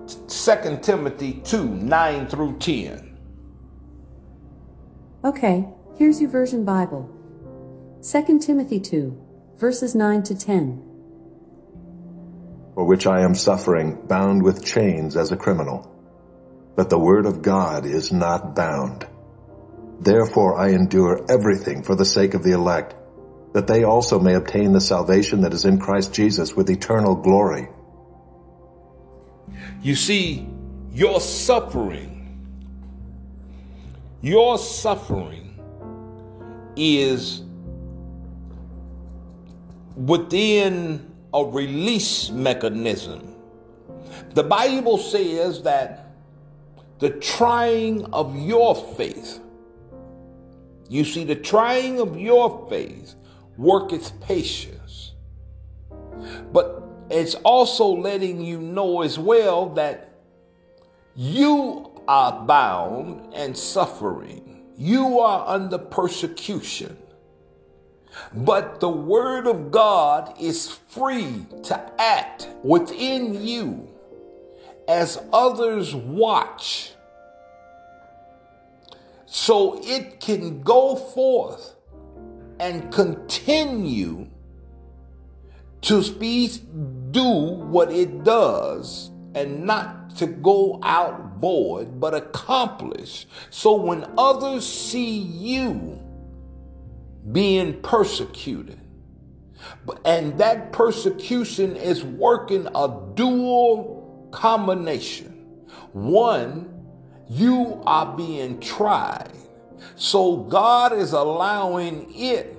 2 0.07 0.79
Timothy 0.81 1.41
2, 1.43 1.65
9 1.67 2.27
through 2.27 2.57
10. 2.59 3.17
Okay, 5.25 5.67
here's 5.97 6.21
your 6.21 6.29
version 6.29 6.63
Bible. 6.63 7.09
2 8.01 8.39
Timothy 8.39 8.79
2, 8.79 9.21
verses 9.57 9.93
9 9.93 10.23
to 10.23 10.37
10 10.37 10.90
for 12.73 12.85
which 12.85 13.05
I 13.07 13.21
am 13.21 13.35
suffering, 13.35 13.95
bound 14.07 14.43
with 14.43 14.65
chains 14.65 15.17
as 15.17 15.31
a 15.31 15.37
criminal. 15.37 15.87
But 16.75 16.89
the 16.89 16.99
word 16.99 17.25
of 17.25 17.41
God 17.41 17.85
is 17.85 18.11
not 18.11 18.55
bound. 18.55 19.05
Therefore 19.99 20.57
I 20.57 20.69
endure 20.69 21.25
everything 21.29 21.83
for 21.83 21.95
the 21.95 22.05
sake 22.05 22.33
of 22.33 22.43
the 22.43 22.53
elect, 22.53 22.95
that 23.53 23.67
they 23.67 23.83
also 23.83 24.19
may 24.19 24.35
obtain 24.35 24.71
the 24.71 24.81
salvation 24.81 25.41
that 25.41 25.53
is 25.53 25.65
in 25.65 25.79
Christ 25.79 26.13
Jesus 26.13 26.55
with 26.55 26.69
eternal 26.69 27.15
glory. 27.15 27.67
You 29.81 29.95
see, 29.95 30.47
your 30.93 31.19
suffering, 31.19 32.39
your 34.21 34.57
suffering 34.57 35.59
is 36.75 37.41
within 39.95 41.10
a 41.33 41.43
release 41.43 42.29
mechanism. 42.29 43.35
The 44.33 44.43
Bible 44.43 44.97
says 44.97 45.63
that 45.63 46.07
the 46.99 47.09
trying 47.09 48.05
of 48.13 48.35
your 48.35 48.75
faith, 48.75 49.39
you 50.89 51.03
see, 51.03 51.23
the 51.23 51.35
trying 51.35 51.99
of 51.99 52.19
your 52.19 52.67
faith 52.69 53.15
worketh 53.57 54.19
patience. 54.21 55.13
But 56.51 56.83
it's 57.09 57.35
also 57.35 57.87
letting 57.87 58.41
you 58.41 58.59
know 58.59 59.01
as 59.01 59.17
well 59.17 59.69
that 59.71 60.09
you 61.15 62.01
are 62.07 62.45
bound 62.45 63.33
and 63.33 63.57
suffering. 63.57 64.65
You 64.77 65.19
are 65.19 65.47
under 65.47 65.77
persecution. 65.77 66.97
But 68.33 68.79
the 68.79 68.89
Word 68.89 69.47
of 69.47 69.71
God 69.71 70.33
is 70.39 70.69
free 70.69 71.45
to 71.63 72.01
act 72.01 72.47
within 72.63 73.45
you 73.45 73.89
as 74.87 75.21
others 75.31 75.95
watch. 75.95 76.93
So 79.25 79.79
it 79.83 80.19
can 80.19 80.61
go 80.61 80.95
forth 80.95 81.75
and 82.59 82.91
continue 82.91 84.27
to 85.81 86.11
be, 86.13 86.51
do 87.11 87.23
what 87.23 87.91
it 87.91 88.23
does 88.23 89.09
and 89.33 89.65
not 89.65 90.15
to 90.17 90.27
go 90.27 90.79
out 90.83 91.37
void, 91.37 91.99
but 91.99 92.13
accomplish. 92.13 93.25
So 93.49 93.75
when 93.75 94.05
others 94.17 94.67
see 94.67 95.17
you, 95.17 95.99
being 97.31 97.81
persecuted. 97.81 98.79
And 100.05 100.37
that 100.39 100.71
persecution 100.73 101.75
is 101.75 102.03
working 102.03 102.67
a 102.73 102.99
dual 103.13 104.29
combination. 104.31 105.31
One, 105.93 106.67
you 107.29 107.81
are 107.85 108.15
being 108.15 108.59
tried. 108.59 109.31
So 109.95 110.37
God 110.37 110.93
is 110.93 111.13
allowing 111.13 112.13
it 112.13 112.57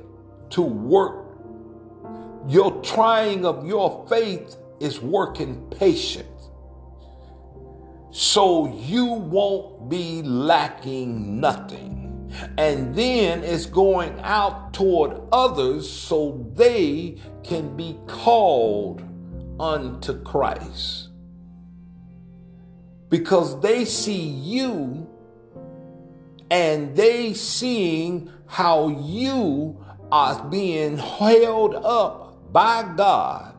to 0.51 0.62
work. 0.62 1.27
Your 2.48 2.83
trying 2.83 3.44
of 3.44 3.66
your 3.66 4.07
faith 4.09 4.57
is 4.81 5.01
working 5.01 5.68
patience. 5.70 6.29
So 8.11 8.77
you 8.85 9.07
won't 9.07 9.88
be 9.88 10.22
lacking 10.22 11.40
nothing. 11.40 12.01
And 12.57 12.95
then 12.95 13.42
it's 13.42 13.66
going 13.66 14.18
out 14.21 14.73
toward 14.73 15.21
others 15.33 15.88
so 15.88 16.47
they 16.55 17.18
can 17.42 17.77
be 17.77 17.99
called 18.07 19.03
unto 19.61 20.21
Christ. 20.23 21.09
Because 23.09 23.61
they 23.61 23.85
see 23.85 24.23
you 24.23 25.09
and 26.51 26.97
they 26.97 27.35
seeing 27.35 28.31
how 28.47 28.88
you 28.88 29.85
are 30.11 30.42
being 30.49 30.99
held 30.99 31.75
up 31.75 32.53
by 32.53 32.83
God 32.97 33.53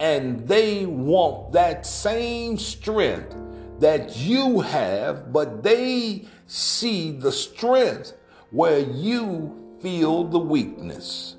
and 0.00 0.46
they 0.46 0.84
want 0.86 1.52
that 1.52 1.86
same 1.86 2.58
strength 2.58 3.34
that 3.80 4.16
you 4.16 4.60
have, 4.60 5.32
but 5.32 5.62
they 5.62 6.26
see 6.46 7.10
the 7.10 7.32
strength 7.32 8.14
where 8.50 8.80
you 8.80 9.76
feel 9.80 10.24
the 10.24 10.38
weakness. 10.38 11.36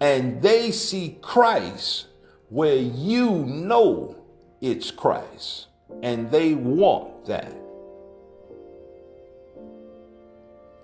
And 0.00 0.42
they 0.42 0.70
see 0.70 1.18
Christ 1.20 2.06
where 2.48 2.76
you 2.76 3.30
know 3.46 4.16
it's 4.60 4.90
Christ. 4.90 5.66
And 6.02 6.30
they 6.30 6.54
want 6.54 7.26
that. 7.26 7.54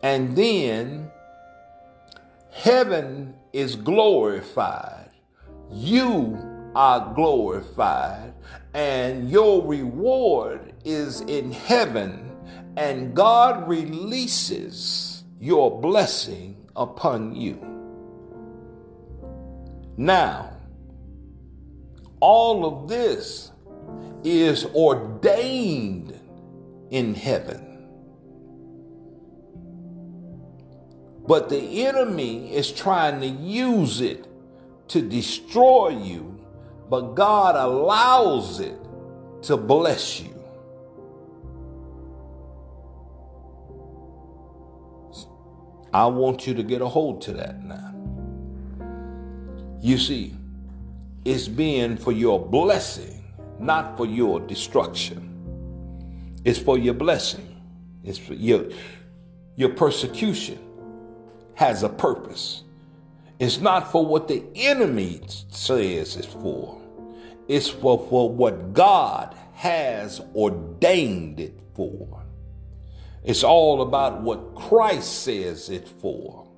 And 0.03 0.35
then 0.37 1.11
heaven 2.51 3.35
is 3.53 3.77
glorified. 3.77 5.11
You 5.71 6.39
are 6.75 7.13
glorified, 7.15 8.33
and 8.75 9.31
your 9.31 9.65
reward 9.65 10.73
is 10.85 11.21
in 11.23 11.53
heaven, 11.53 12.30
and 12.81 13.15
God 13.15 13.69
releases 13.69 15.23
your 15.39 15.83
blessing 15.83 16.57
upon 16.75 17.37
you. 17.37 17.59
Now, 19.99 20.57
all 22.21 22.65
of 22.65 22.89
this 22.89 23.53
is 24.25 24.65
ordained 24.65 26.19
in 26.89 27.15
heaven. 27.15 27.67
But 31.27 31.51
the 31.51 31.85
enemy 31.85 32.55
is 32.55 32.73
trying 32.73 33.21
to 33.21 33.27
use 33.27 34.01
it 34.01 34.27
to 34.89 35.03
destroy 35.03 35.91
you, 35.91 36.41
but 36.89 37.15
God 37.15 37.57
allows 37.57 38.59
it 38.59 38.79
to 39.43 39.59
bless 39.59 40.19
you. 40.19 40.40
I 45.93 46.07
want 46.07 46.47
you 46.47 46.55
to 46.55 46.63
get 46.63 46.83
a 46.83 46.87
hold 46.87 47.23
to 47.23 47.33
that 47.33 47.65
now. 47.65 47.95
You 49.81 49.99
see, 49.99 50.35
it's 51.25 51.49
being 51.49 51.97
for 51.97 52.13
your 52.13 52.45
blessing, 52.45 53.25
not 53.59 53.97
for 53.97 54.07
your 54.07 54.41
destruction. 54.41 55.27
It's 56.45 56.59
for 56.59 56.79
your 56.79 56.95
blessing. 56.95 57.61
It's 58.05 58.19
for 58.19 58.35
your 58.35 58.67
your 59.57 59.71
persecution 59.71 60.59
has 61.55 61.83
a 61.83 61.89
purpose. 61.89 62.65
It's 63.39 63.61
not 63.61 63.91
for 63.91 64.05
what 64.07 64.29
the 64.29 64.43
enemy 64.55 65.21
says 65.51 66.17
it's 66.17 66.27
for. 66.27 66.81
It's 67.49 67.69
for, 67.69 68.07
for 68.09 68.31
what 68.31 68.73
God 68.73 69.35
has 69.55 70.21
ordained 70.35 71.41
it 71.41 71.59
for. 71.75 72.20
It's 73.25 73.45
all 73.45 73.83
about 73.83 74.23
what 74.23 74.55
Christ 74.55 75.23
says 75.23 75.69
it 75.69 75.87
for. 75.87 76.49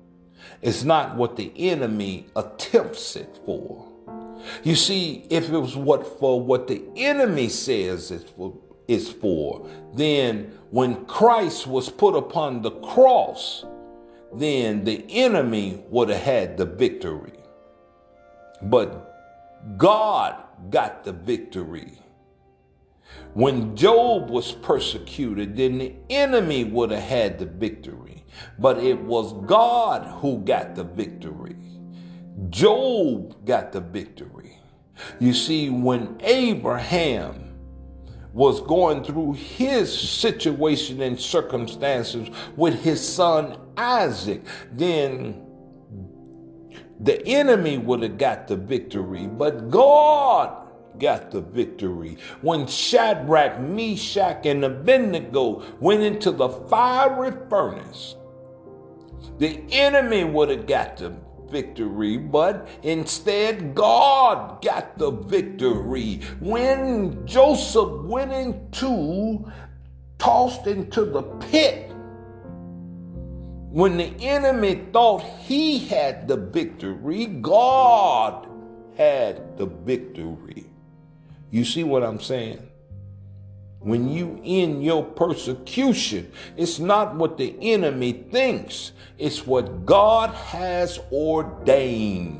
It's 0.61 0.83
not 0.83 1.15
what 1.15 1.35
the 1.35 1.51
enemy 1.57 2.27
attempts 2.35 3.15
it 3.15 3.39
for. 3.45 3.85
You 4.63 4.75
see, 4.75 5.25
if 5.29 5.49
it 5.49 5.57
was 5.57 5.75
what 5.75 6.19
for 6.19 6.41
what 6.41 6.67
the 6.67 6.83
enemy 6.95 7.49
says 7.49 8.11
it's 8.11 8.29
for, 8.31 8.53
for, 9.21 9.69
then 9.93 10.57
when 10.69 11.05
Christ 11.05 11.67
was 11.67 11.89
put 11.89 12.15
upon 12.15 12.61
the 12.61 12.71
cross, 12.71 13.65
then 14.33 14.83
the 14.83 15.05
enemy 15.09 15.83
would 15.89 16.09
have 16.09 16.21
had 16.21 16.57
the 16.57 16.65
victory. 16.65 17.39
But 18.61 19.77
God 19.77 20.35
got 20.69 21.03
the 21.03 21.13
victory. 21.13 22.02
When 23.33 23.75
Job 23.75 24.29
was 24.29 24.51
persecuted, 24.51 25.57
then 25.57 25.79
the 25.79 25.95
enemy 26.09 26.65
would 26.65 26.91
have 26.91 27.03
had 27.03 27.39
the 27.39 27.45
victory. 27.45 28.23
But 28.59 28.77
it 28.77 28.99
was 28.99 29.33
God 29.47 30.05
who 30.21 30.39
got 30.39 30.75
the 30.75 30.83
victory. 30.83 31.55
Job 32.49 33.45
got 33.45 33.71
the 33.71 33.81
victory. 33.81 34.57
You 35.19 35.33
see, 35.33 35.69
when 35.69 36.17
Abraham 36.21 37.53
was 38.33 38.61
going 38.61 39.03
through 39.03 39.33
his 39.33 39.91
situation 39.95 41.01
and 41.01 41.19
circumstances 41.19 42.29
with 42.55 42.83
his 42.83 43.07
son 43.07 43.57
Isaac, 43.77 44.43
then 44.71 45.43
the 46.99 47.25
enemy 47.27 47.77
would 47.77 48.01
have 48.01 48.17
got 48.17 48.47
the 48.47 48.55
victory, 48.55 49.27
but 49.27 49.69
God 49.69 50.62
got 50.99 51.31
the 51.31 51.41
victory. 51.41 52.17
When 52.41 52.67
Shadrach, 52.67 53.59
Meshach, 53.59 54.45
and 54.45 54.63
Abednego 54.63 55.63
went 55.79 56.03
into 56.03 56.31
the 56.31 56.49
fiery 56.49 57.33
furnace, 57.49 58.15
the 59.39 59.63
enemy 59.71 60.23
would 60.23 60.49
have 60.49 60.67
got 60.67 60.97
the 60.97 61.15
victory, 61.49 62.17
but 62.17 62.67
instead 62.81 63.75
God 63.75 64.61
got 64.61 64.97
the 64.97 65.11
victory. 65.11 66.21
When 66.39 67.25
Joseph 67.25 68.03
went 68.05 68.31
into, 68.31 69.51
tossed 70.17 70.67
into 70.67 71.05
the 71.05 71.23
pit, 71.23 71.91
when 73.69 73.97
the 73.97 74.13
enemy 74.19 74.83
thought 74.91 75.23
he 75.23 75.79
had 75.79 76.27
the 76.27 76.37
victory, 76.37 77.25
God 77.25 78.47
had 78.95 79.57
the 79.57 79.65
victory. 79.65 80.65
You 81.53 81.63
see 81.63 81.83
what 81.83 82.01
I'm 82.01 82.19
saying? 82.19 82.67
When 83.77 84.09
you 84.09 84.41
in 84.43 84.81
your 84.81 85.03
persecution, 85.03 86.31
it's 86.57 86.79
not 86.79 87.13
what 87.13 87.37
the 87.37 87.55
enemy 87.61 88.11
thinks, 88.31 88.91
it's 89.19 89.45
what 89.45 89.85
God 89.85 90.31
has 90.31 90.99
ordained. 91.11 92.39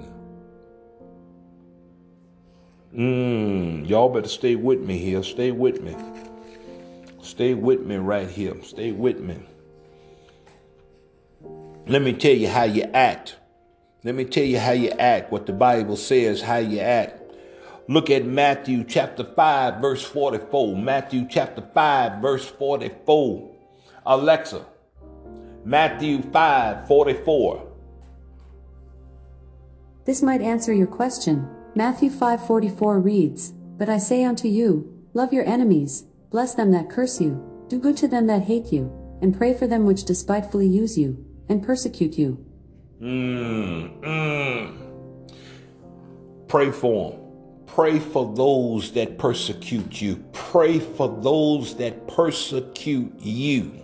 Mm, 2.91 3.87
y'all 3.87 4.09
better 4.09 4.27
stay 4.27 4.55
with 4.55 4.79
me 4.79 4.97
here. 4.97 5.21
Stay 5.21 5.51
with 5.51 5.83
me. 5.83 5.95
Stay 7.21 7.53
with 7.53 7.81
me 7.81 7.97
right 7.97 8.27
here. 8.27 8.55
Stay 8.63 8.93
with 8.93 9.19
me. 9.19 9.37
Let 11.85 12.01
me 12.01 12.13
tell 12.13 12.33
you 12.33 12.47
how 12.47 12.63
you 12.63 12.81
act. 12.95 13.35
Let 14.03 14.15
me 14.15 14.25
tell 14.25 14.43
you 14.43 14.57
how 14.57 14.71
you 14.71 14.89
act, 14.89 15.31
what 15.31 15.45
the 15.45 15.53
Bible 15.53 15.97
says, 15.97 16.41
how 16.41 16.57
you 16.57 16.79
act. 16.79 17.22
Look 17.87 18.09
at 18.09 18.25
Matthew 18.25 18.85
chapter 18.85 19.25
5, 19.25 19.81
verse 19.81 20.03
44. 20.03 20.77
Matthew 20.77 21.27
chapter 21.29 21.61
5, 21.73 22.21
verse 22.21 22.45
44. 22.45 23.51
Alexa, 24.05 24.65
Matthew 25.65 26.21
5, 26.21 26.87
44. 26.87 27.67
This 30.05 30.21
might 30.21 30.41
answer 30.41 30.73
your 30.73 30.87
question. 30.87 31.47
Matthew 31.75 32.09
5:44 32.09 32.99
reads, 32.99 33.53
"But 33.77 33.89
I 33.89 33.97
say 33.97 34.23
unto 34.23 34.47
you, 34.47 34.91
love 35.13 35.33
your 35.33 35.45
enemies, 35.45 36.05
bless 36.29 36.53
them 36.53 36.71
that 36.71 36.89
curse 36.89 37.21
you, 37.21 37.41
do 37.67 37.79
good 37.79 37.97
to 37.97 38.07
them 38.07 38.27
that 38.27 38.43
hate 38.43 38.71
you, 38.71 38.91
and 39.21 39.35
pray 39.35 39.53
for 39.53 39.65
them 39.65 39.85
which 39.85 40.05
despitefully 40.05 40.67
use 40.67 40.97
you 40.97 41.17
and 41.47 41.63
persecute 41.63 42.17
you." 42.17 42.37
Mm, 43.01 44.01
mm. 44.01 44.71
Pray 46.47 46.69
for 46.69 47.11
them. 47.11 47.22
Pray 47.73 47.97
for 47.97 48.31
those 48.35 48.91
that 48.91 49.17
persecute 49.17 49.99
you. 49.99 50.23
Pray 50.31 50.77
for 50.77 51.07
those 51.23 51.75
that 51.77 52.07
persecute 52.07 53.11
you. 53.19 53.81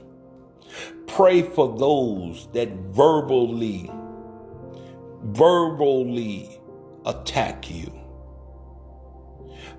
Pray 1.08 1.42
for 1.42 1.76
those 1.76 2.48
that 2.54 2.70
verbally, 2.92 3.90
verbally 5.24 6.62
attack 7.08 7.72
you. 7.72 7.92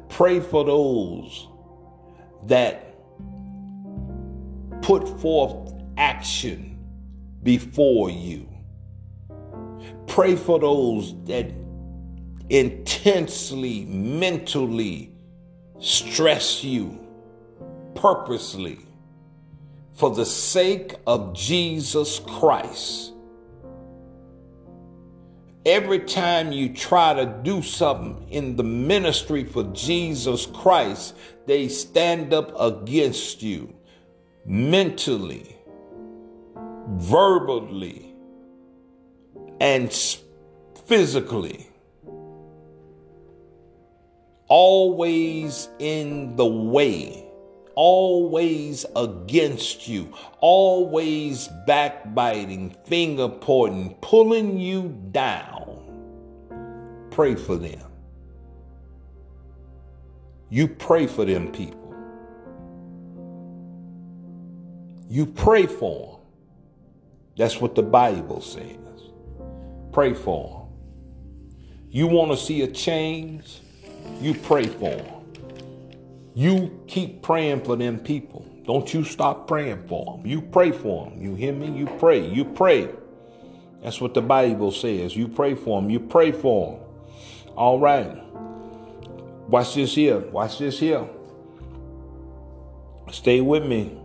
Pray 0.09 0.40
for 0.40 0.64
those 0.64 1.46
that 2.46 2.96
put 4.83 5.09
forth 5.20 5.73
action 5.96 6.85
before 7.44 8.11
you. 8.11 8.49
Pray 10.09 10.35
for 10.35 10.59
those 10.59 11.14
that 11.27 11.60
intensely, 12.50 13.84
mentally 13.86 15.12
stress 15.78 16.62
you 16.62 16.98
purposely 17.94 18.78
for 19.94 20.10
the 20.10 20.26
sake 20.26 20.96
of 21.06 21.32
Jesus 21.32 22.18
Christ. 22.18 23.12
Every 25.64 26.00
time 26.00 26.52
you 26.52 26.72
try 26.72 27.14
to 27.14 27.26
do 27.42 27.62
something 27.62 28.26
in 28.30 28.56
the 28.56 28.64
ministry 28.64 29.44
for 29.44 29.64
Jesus 29.72 30.46
Christ, 30.46 31.14
they 31.46 31.68
stand 31.68 32.32
up 32.32 32.58
against 32.58 33.42
you 33.42 33.74
mentally, 34.46 35.54
verbally, 36.88 38.14
and 39.60 39.92
physically 40.86 41.69
always 44.50 45.68
in 45.78 46.36
the 46.36 46.44
way, 46.44 47.24
always 47.76 48.84
against 48.96 49.88
you, 49.88 50.12
always 50.40 51.48
backbiting, 51.66 52.76
finger 52.84 53.28
pointing, 53.28 53.94
pulling 54.02 54.58
you 54.58 54.94
down. 55.12 55.78
Pray 57.10 57.36
for 57.36 57.56
them. 57.56 57.80
You 60.50 60.66
pray 60.66 61.06
for 61.06 61.24
them 61.24 61.52
people. 61.52 61.94
You 65.08 65.26
pray 65.26 65.66
for 65.66 66.06
them. 66.06 66.20
That's 67.36 67.60
what 67.60 67.76
the 67.76 67.82
Bible 67.82 68.40
says. 68.40 68.76
Pray 69.92 70.12
for 70.12 70.48
them. 70.48 70.56
You 71.90 72.08
want 72.08 72.32
to 72.32 72.36
see 72.36 72.62
a 72.62 72.66
change? 72.66 73.60
You 74.20 74.35
pray 74.35 74.66
for 74.66 74.90
them. 74.90 75.07
You 76.35 76.83
keep 76.87 77.23
praying 77.23 77.64
for 77.64 77.77
them 77.77 77.99
people. 77.99 78.46
Don't 78.64 78.92
you 78.94 79.05
stop 79.05 79.49
praying 79.49 79.87
for 79.88 80.16
them. 80.16 80.27
You 80.27 80.40
pray 80.40 80.70
for 80.70 81.07
them. 81.07 81.20
You 81.20 81.35
hear 81.35 81.53
me? 81.53 81.70
You 81.77 81.87
pray. 81.99 82.27
You 82.27 82.44
pray. 82.44 82.88
That's 83.83 84.01
what 84.01 84.14
the 84.14 84.23
Bible 84.23 84.73
says. 84.73 85.16
You 85.16 85.29
pray 85.29 85.55
for 85.55 85.81
them. 85.81 85.90
You 85.90 86.01
pray 86.01 86.33
for 86.33 86.73
them. 86.73 87.55
All 87.57 87.81
right. 87.81 88.16
Watch 89.49 89.75
this 89.75 89.94
here. 89.94 90.18
Watch 90.18 90.59
this 90.59 90.79
here. 90.79 91.07
Stay 93.11 93.40
with 93.40 93.64
me. 93.64 93.99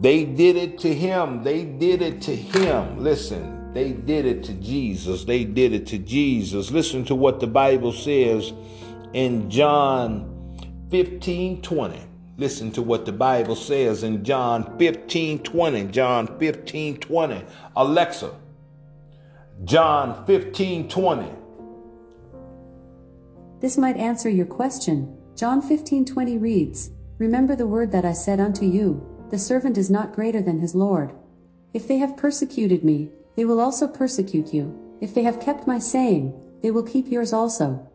They 0.00 0.24
did 0.24 0.56
it 0.56 0.78
to 0.80 0.92
him. 0.92 1.44
They 1.44 1.64
did 1.64 2.02
it 2.02 2.20
to 2.22 2.34
him. 2.34 2.98
Listen, 2.98 3.63
they 3.74 3.92
did 3.92 4.24
it 4.24 4.44
to 4.44 4.54
Jesus. 4.54 5.24
They 5.24 5.44
did 5.44 5.72
it 5.72 5.88
to 5.88 5.98
Jesus. 5.98 6.70
Listen 6.70 7.04
to 7.06 7.14
what 7.16 7.40
the 7.40 7.48
Bible 7.48 7.92
says 7.92 8.52
in 9.12 9.50
John 9.50 10.30
15 10.90 11.60
20. 11.60 12.00
Listen 12.36 12.70
to 12.72 12.82
what 12.82 13.04
the 13.04 13.12
Bible 13.12 13.56
says 13.56 14.04
in 14.04 14.24
John 14.24 14.78
15 14.78 15.40
20. 15.40 15.86
John 15.88 16.38
15 16.38 16.98
20. 16.98 17.44
Alexa, 17.74 18.30
John 19.64 20.24
15 20.24 20.88
20. 20.88 21.28
This 23.60 23.76
might 23.76 23.96
answer 23.96 24.28
your 24.28 24.46
question. 24.46 25.16
John 25.34 25.60
15 25.60 26.04
20 26.04 26.38
reads, 26.38 26.90
Remember 27.18 27.56
the 27.56 27.66
word 27.66 27.90
that 27.90 28.04
I 28.04 28.12
said 28.12 28.38
unto 28.38 28.64
you, 28.64 29.04
the 29.30 29.38
servant 29.38 29.76
is 29.76 29.90
not 29.90 30.12
greater 30.12 30.40
than 30.40 30.60
his 30.60 30.76
Lord. 30.76 31.12
If 31.72 31.88
they 31.88 31.98
have 31.98 32.16
persecuted 32.16 32.84
me, 32.84 33.10
they 33.36 33.44
will 33.44 33.60
also 33.60 33.88
persecute 33.88 34.54
you. 34.54 34.78
If 35.00 35.14
they 35.14 35.22
have 35.22 35.40
kept 35.40 35.66
my 35.66 35.78
saying, 35.78 36.32
they 36.62 36.70
will 36.70 36.82
keep 36.82 37.10
yours 37.10 37.32
also. 37.32 37.86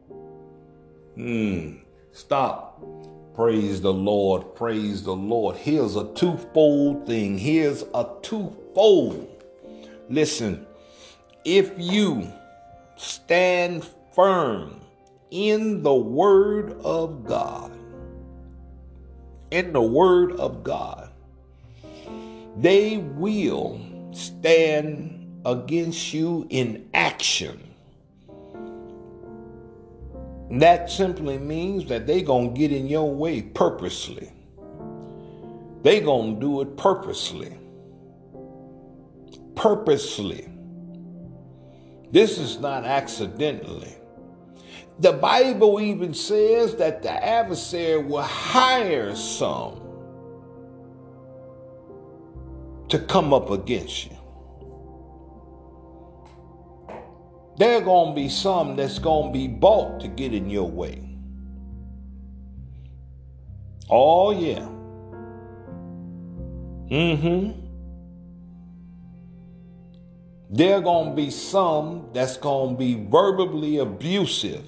Hmm. 1.15 1.77
Stop. 2.11 2.83
Praise 3.33 3.81
the 3.81 3.93
Lord. 3.93 4.53
Praise 4.55 5.03
the 5.03 5.15
Lord. 5.15 5.55
Here's 5.55 5.95
a 5.95 6.13
twofold 6.13 7.07
thing. 7.07 7.37
Here's 7.37 7.83
a 7.93 8.07
twofold. 8.21 9.27
Listen, 10.09 10.65
if 11.45 11.71
you 11.77 12.31
stand 12.97 13.85
firm 14.13 14.81
in 15.31 15.83
the 15.83 15.95
Word 15.95 16.73
of 16.83 17.25
God, 17.25 17.71
in 19.51 19.71
the 19.71 19.81
Word 19.81 20.33
of 20.33 20.63
God, 20.63 21.09
they 22.57 22.97
will 22.97 23.79
stand 24.11 25.18
against 25.45 26.13
you 26.13 26.45
in 26.49 26.89
action. 26.93 27.69
That 30.51 30.89
simply 30.89 31.37
means 31.37 31.85
that 31.89 32.07
they 32.07 32.21
going 32.21 32.53
to 32.53 32.59
get 32.59 32.71
in 32.71 32.87
your 32.87 33.13
way 33.13 33.41
purposely. 33.41 34.31
They 35.83 36.01
going 36.01 36.35
to 36.35 36.41
do 36.41 36.61
it 36.61 36.75
purposely. 36.75 37.55
Purposely. 39.55 40.49
This 42.11 42.37
is 42.39 42.59
not 42.59 42.83
accidentally. 42.83 43.93
The 44.99 45.13
Bible 45.13 45.79
even 45.79 46.13
says 46.13 46.75
that 46.75 47.03
the 47.03 47.11
adversary 47.11 48.01
will 48.01 48.23
hire 48.23 49.15
some 49.15 49.79
to 52.89 52.99
come 52.99 53.33
up 53.33 53.51
against 53.51 54.05
you. 54.05 54.18
There 57.59 57.77
are 57.77 57.81
going 57.81 58.15
to 58.15 58.15
be 58.15 58.29
some 58.29 58.77
that's 58.77 58.99
going 58.99 59.33
to 59.33 59.37
be 59.37 59.49
bought 59.49 59.99
to 59.99 60.07
get 60.07 60.33
in 60.33 60.49
your 60.49 60.69
way. 60.71 61.03
Oh, 63.89 64.31
yeah. 64.31 64.65
Mm 66.89 67.19
hmm. 67.19 67.51
There 70.49 70.77
are 70.77 70.81
going 70.81 71.09
to 71.09 71.15
be 71.17 71.29
some 71.29 72.07
that's 72.13 72.37
going 72.37 72.75
to 72.75 72.79
be 72.79 72.95
verbally 72.95 73.79
abusive 73.79 74.65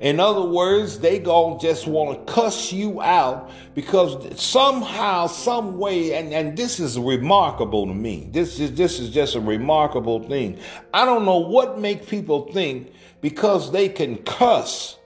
in 0.00 0.20
other 0.20 0.42
words, 0.42 0.98
they 0.98 1.18
gonna 1.18 1.58
just 1.58 1.86
want 1.86 2.26
to 2.26 2.32
cuss 2.32 2.72
you 2.72 3.00
out 3.00 3.50
because 3.74 4.40
somehow, 4.40 5.26
some 5.26 5.78
way, 5.78 6.14
and, 6.14 6.32
and 6.32 6.56
this 6.56 6.80
is 6.80 6.98
remarkable 6.98 7.86
to 7.86 7.94
me. 7.94 8.28
This 8.32 8.60
is 8.60 8.74
this 8.74 9.00
is 9.00 9.10
just 9.10 9.34
a 9.34 9.40
remarkable 9.40 10.22
thing. 10.22 10.58
I 10.92 11.04
don't 11.04 11.24
know 11.24 11.38
what 11.38 11.78
make 11.78 12.06
people 12.06 12.52
think 12.52 12.92
because 13.20 13.72
they 13.72 13.88
can 13.88 14.18
cuss 14.18 14.98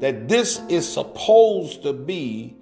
that 0.00 0.28
this 0.28 0.60
is 0.68 0.90
supposed 0.90 1.82
to 1.82 1.92
be 1.92 2.56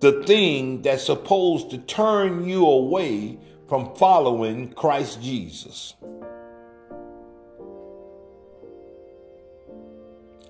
the 0.00 0.22
thing 0.24 0.82
that's 0.82 1.04
supposed 1.04 1.70
to 1.70 1.78
turn 1.78 2.48
you 2.48 2.64
away 2.64 3.38
from 3.68 3.94
following 3.96 4.72
Christ 4.72 5.20
Jesus. 5.20 5.94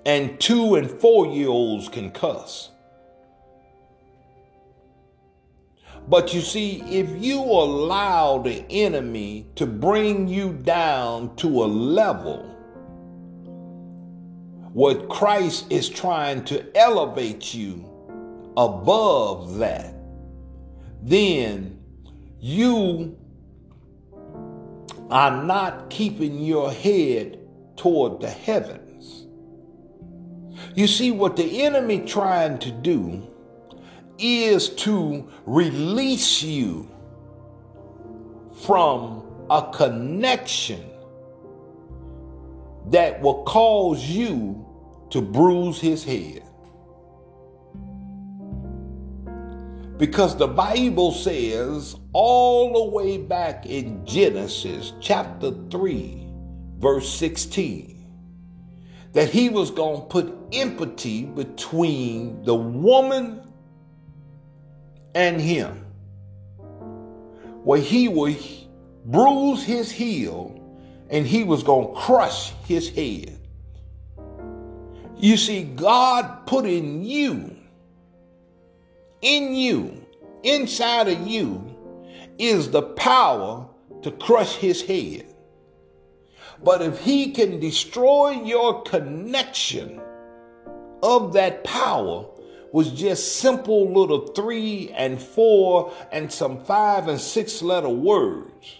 And 0.08 0.40
two 0.40 0.76
and 0.76 0.90
four 0.90 1.26
year 1.26 1.48
olds 1.48 1.90
can 1.90 2.10
cuss. 2.10 2.70
But 6.08 6.32
you 6.32 6.40
see, 6.40 6.80
if 6.80 7.22
you 7.22 7.38
allow 7.38 8.38
the 8.38 8.64
enemy 8.70 9.48
to 9.56 9.66
bring 9.66 10.26
you 10.26 10.54
down 10.54 11.36
to 11.36 11.62
a 11.62 11.66
level 11.66 12.44
where 14.72 14.94
Christ 15.08 15.70
is 15.70 15.90
trying 15.90 16.42
to 16.46 16.74
elevate 16.74 17.52
you 17.52 17.84
above 18.56 19.58
that, 19.58 19.94
then 21.02 21.84
you 22.40 23.14
are 25.10 25.44
not 25.44 25.90
keeping 25.90 26.42
your 26.42 26.72
head 26.72 27.40
toward 27.76 28.22
the 28.22 28.30
heaven. 28.30 28.87
You 30.74 30.86
see, 30.86 31.10
what 31.10 31.36
the 31.36 31.64
enemy 31.64 32.00
trying 32.00 32.58
to 32.60 32.70
do 32.70 33.26
is 34.18 34.68
to 34.70 35.28
release 35.46 36.42
you 36.42 36.88
from 38.64 39.22
a 39.50 39.70
connection 39.72 40.82
that 42.90 43.20
will 43.20 43.44
cause 43.44 44.04
you 44.04 44.64
to 45.10 45.20
bruise 45.22 45.80
his 45.80 46.04
head. 46.04 46.42
Because 49.98 50.36
the 50.36 50.46
Bible 50.46 51.10
says 51.12 51.96
all 52.12 52.72
the 52.72 52.96
way 52.96 53.18
back 53.18 53.66
in 53.66 54.06
Genesis 54.06 54.92
chapter 55.00 55.50
3, 55.70 56.28
verse 56.78 57.12
16, 57.14 57.97
that 59.12 59.30
he 59.30 59.48
was 59.48 59.70
going 59.70 60.02
to 60.02 60.06
put 60.06 60.34
empathy 60.52 61.24
between 61.24 62.42
the 62.44 62.54
woman 62.54 63.40
and 65.14 65.40
him, 65.40 65.84
where 67.64 67.80
he 67.80 68.08
would 68.08 68.36
bruise 69.06 69.62
his 69.62 69.90
heel 69.90 70.54
and 71.10 71.26
he 71.26 71.42
was 71.42 71.62
going 71.62 71.94
to 71.94 72.00
crush 72.00 72.52
his 72.66 72.88
head. 72.90 73.38
You 75.16 75.36
see, 75.36 75.64
God 75.64 76.46
put 76.46 76.64
in 76.64 77.04
you, 77.04 77.56
in 79.22 79.54
you, 79.54 80.06
inside 80.42 81.08
of 81.08 81.26
you, 81.26 81.74
is 82.38 82.70
the 82.70 82.82
power 82.82 83.66
to 84.02 84.10
crush 84.12 84.54
his 84.56 84.82
head. 84.82 85.27
But 86.62 86.82
if 86.82 87.00
he 87.00 87.32
can 87.32 87.60
destroy 87.60 88.30
your 88.42 88.82
connection 88.82 90.00
of 91.02 91.32
that 91.34 91.64
power 91.64 92.26
was 92.72 92.90
just 92.90 93.36
simple 93.36 93.92
little 93.92 94.28
three 94.28 94.90
and 94.90 95.20
four 95.20 95.92
and 96.12 96.30
some 96.30 96.64
five 96.64 97.08
and 97.08 97.20
six 97.20 97.62
letter 97.62 97.88
words 97.88 98.76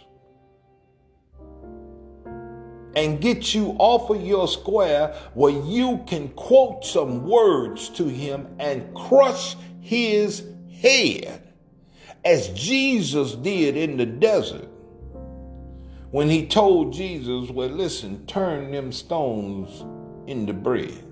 and 2.94 3.20
get 3.20 3.54
you 3.54 3.76
off 3.78 4.10
of 4.10 4.20
your 4.22 4.48
square 4.48 5.14
where 5.34 5.52
you 5.52 6.02
can 6.06 6.28
quote 6.30 6.84
some 6.84 7.26
words 7.28 7.88
to 7.90 8.08
him 8.08 8.48
and 8.58 8.94
crush 8.94 9.56
his 9.80 10.44
head 10.82 11.52
as 12.24 12.48
Jesus 12.48 13.34
did 13.34 13.76
in 13.76 13.96
the 13.96 14.06
desert 14.06 14.67
when 16.10 16.30
he 16.30 16.46
told 16.46 16.92
Jesus, 16.94 17.50
Well, 17.50 17.68
listen, 17.68 18.26
turn 18.26 18.72
them 18.72 18.92
stones 18.92 19.84
into 20.28 20.52
bread. 20.54 21.04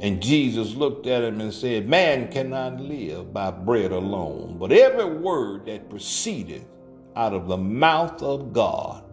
And 0.00 0.22
Jesus 0.22 0.74
looked 0.74 1.06
at 1.06 1.24
him 1.24 1.40
and 1.40 1.52
said, 1.54 1.88
Man 1.88 2.30
cannot 2.32 2.80
live 2.80 3.32
by 3.32 3.50
bread 3.50 3.92
alone, 3.92 4.58
but 4.58 4.72
every 4.72 5.06
word 5.06 5.66
that 5.66 5.90
proceedeth 5.90 6.66
out 7.16 7.34
of 7.34 7.48
the 7.48 7.58
mouth 7.58 8.22
of 8.22 8.52
God. 8.52 9.04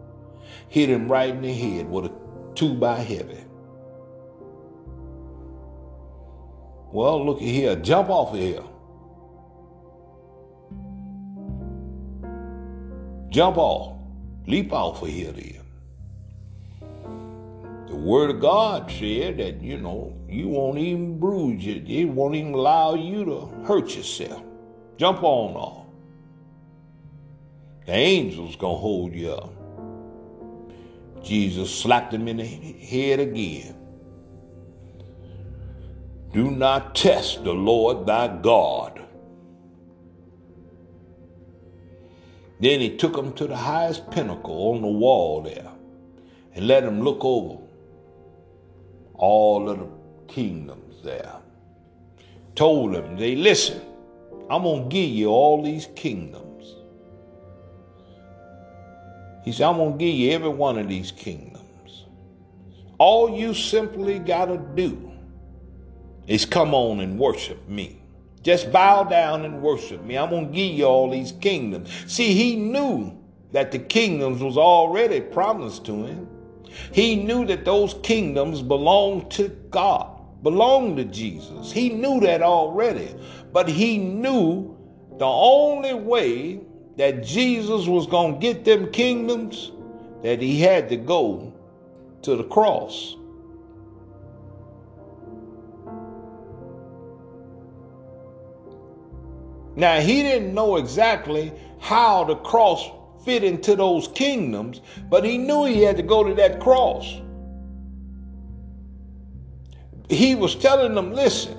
hit 0.70 0.90
him 0.90 1.12
right 1.12 1.32
in 1.32 1.42
the 1.42 1.54
head 1.54 1.90
with 1.90 2.06
a 2.06 2.14
two 2.56 2.76
by 2.76 2.98
heavy. 3.00 3.46
Well, 6.92 7.26
look 7.26 7.40
here. 7.40 7.76
Jump 7.78 8.10
off 8.10 8.34
of 8.34 8.40
here. 8.40 8.64
Jump 13.30 13.58
off. 13.58 13.98
Leap 14.48 14.74
off 14.74 15.02
of 15.04 15.10
here 15.10 15.32
then. 15.32 15.62
The 17.88 17.96
word 17.96 18.30
of 18.30 18.40
God 18.40 18.92
said 18.92 19.38
that, 19.38 19.62
you 19.62 19.78
know, 19.78 20.16
you 20.28 20.48
won't 20.48 20.78
even 20.78 21.20
bruise 21.20 21.66
it. 21.66 21.90
It 21.90 22.06
won't 22.06 22.36
even 22.36 22.54
allow 22.54 22.96
you 22.96 23.26
to 23.26 23.66
hurt 23.66 23.96
yourself. 23.96 24.44
Jump 24.98 25.24
on 25.24 25.56
off. 25.56 25.86
The 27.86 27.94
angel's 27.94 28.56
gonna 28.56 28.78
hold 28.78 29.14
you 29.14 29.32
up. 29.32 29.54
Jesus 31.24 31.74
slapped 31.74 32.14
him 32.14 32.28
in 32.28 32.38
the 32.38 32.46
head 32.46 33.20
again. 33.20 33.76
Do 36.32 36.52
not 36.52 36.94
test 36.94 37.44
the 37.44 37.54
Lord 37.54 38.06
thy 38.06 38.28
God. 38.28 38.99
Then 42.60 42.82
he 42.82 42.98
took 42.98 43.16
him 43.16 43.34
to 43.34 43.48
the 43.48 43.56
highest 43.56 44.12
pinnacle 44.12 44.72
on 44.74 44.82
the 44.82 44.88
wall 44.88 45.42
there 45.42 45.72
and 46.54 46.68
let 46.68 46.84
him 46.84 47.02
look 47.02 47.24
over 47.24 47.62
all 49.16 49.70
of 49.70 49.80
the 49.80 49.88
kingdoms 50.28 51.02
there. 51.04 51.36
Told 52.56 52.96
him, 52.96 53.16
they 53.16 53.36
listen, 53.36 53.82
I'm 54.50 54.64
going 54.64 54.84
to 54.84 54.90
give 54.90 55.10
you 55.10 55.30
all 55.30 55.64
these 55.64 55.88
kingdoms. 55.96 56.76
He 59.46 59.54
said, 59.54 59.68
I'm 59.68 59.78
going 59.78 59.94
to 59.94 59.98
give 59.98 60.14
you 60.14 60.32
every 60.32 60.50
one 60.50 60.78
of 60.78 60.90
these 60.90 61.12
kingdoms. 61.12 62.06
All 62.98 63.40
you 63.40 63.54
simply 63.54 64.20
got 64.20 64.46
to 64.46 64.58
do 64.76 65.12
is 66.28 66.46
come 66.46 66.74
on 66.74 67.00
and 67.00 67.18
worship 67.18 67.70
me. 67.70 67.99
Just 68.42 68.72
bow 68.72 69.04
down 69.04 69.44
and 69.44 69.62
worship 69.62 70.04
me. 70.04 70.18
I'm 70.18 70.30
going 70.30 70.48
to 70.48 70.54
give 70.54 70.74
you 70.74 70.86
all 70.86 71.10
these 71.10 71.34
kingdoms. 71.34 71.90
See, 72.08 72.34
he 72.34 72.56
knew 72.56 73.18
that 73.52 73.72
the 73.72 73.80
kingdoms 73.80 74.42
was 74.42 74.58
already 74.58 75.22
promised 75.22 75.86
to 75.86 76.06
him. 76.06 76.28
He 76.94 77.16
knew 77.16 77.46
that 77.46 77.66
those 77.66 77.96
kingdoms 78.04 78.62
belonged 78.62 79.32
to 79.32 79.50
God, 79.72 80.44
belonged 80.44 80.98
to 80.98 81.06
Jesus. 81.06 81.72
He 81.72 81.90
knew 81.90 82.20
that 82.22 82.42
already. 82.42 83.14
But 83.52 83.68
he 83.68 83.98
knew 83.98 84.78
the 85.18 85.26
only 85.26 85.94
way 85.94 86.62
that 86.98 87.24
Jesus 87.24 87.88
was 87.88 88.08
going 88.08 88.36
to 88.36 88.40
get 88.40 88.66
them 88.66 88.92
kingdoms, 88.92 89.72
that 90.24 90.42
he 90.42 90.62
had 90.62 90.90
to 90.90 90.96
go 90.96 91.54
to 92.22 92.36
the 92.36 92.44
cross. 92.44 93.16
Now, 99.76 100.00
he 100.00 100.24
didn't 100.24 100.54
know 100.54 100.78
exactly 100.78 101.54
how 101.80 102.24
the 102.24 102.36
cross 102.36 102.90
fit 103.24 103.44
into 103.44 103.76
those 103.76 104.08
kingdoms, 104.10 104.82
but 105.10 105.24
he 105.24 105.38
knew 105.38 105.66
he 105.66 105.84
had 105.84 105.98
to 105.98 106.04
go 106.04 106.24
to 106.24 106.34
that 106.36 106.60
cross. 106.60 107.22
He 110.10 110.36
was 110.36 110.56
telling 110.56 110.96
them, 110.96 111.14
listen, 111.14 111.56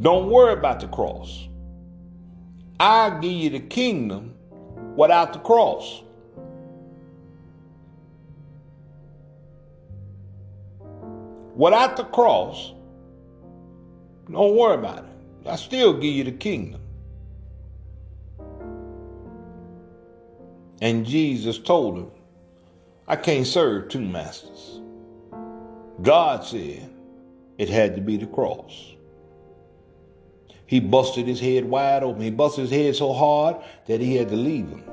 don't 0.00 0.30
worry 0.30 0.52
about 0.52 0.80
the 0.80 0.88
cross. 0.88 1.48
I'll 2.78 3.18
give 3.20 3.32
you 3.32 3.50
the 3.50 3.60
kingdom 3.60 4.34
without 4.96 5.32
the 5.32 5.38
cross. 5.40 6.02
Without 11.56 11.96
the 11.96 12.04
cross, 12.04 12.72
don't 14.30 14.54
worry 14.54 14.74
about 14.74 14.98
it. 14.98 15.07
I 15.46 15.56
still 15.56 15.94
give 15.94 16.12
you 16.12 16.24
the 16.24 16.32
kingdom. 16.32 16.80
And 20.80 21.04
Jesus 21.06 21.58
told 21.58 21.98
him, 21.98 22.10
I 23.06 23.16
can't 23.16 23.46
serve 23.46 23.88
two 23.88 24.00
masters. 24.00 24.80
God 26.02 26.44
said 26.44 26.90
it 27.56 27.68
had 27.68 27.96
to 27.96 28.00
be 28.00 28.16
the 28.16 28.26
cross. 28.26 28.94
He 30.66 30.80
busted 30.80 31.26
his 31.26 31.40
head 31.40 31.64
wide 31.64 32.02
open. 32.02 32.22
He 32.22 32.30
busted 32.30 32.68
his 32.68 32.70
head 32.70 32.94
so 32.94 33.12
hard 33.12 33.56
that 33.86 34.00
he 34.00 34.16
had 34.16 34.28
to 34.28 34.36
leave 34.36 34.68
him. 34.68 34.84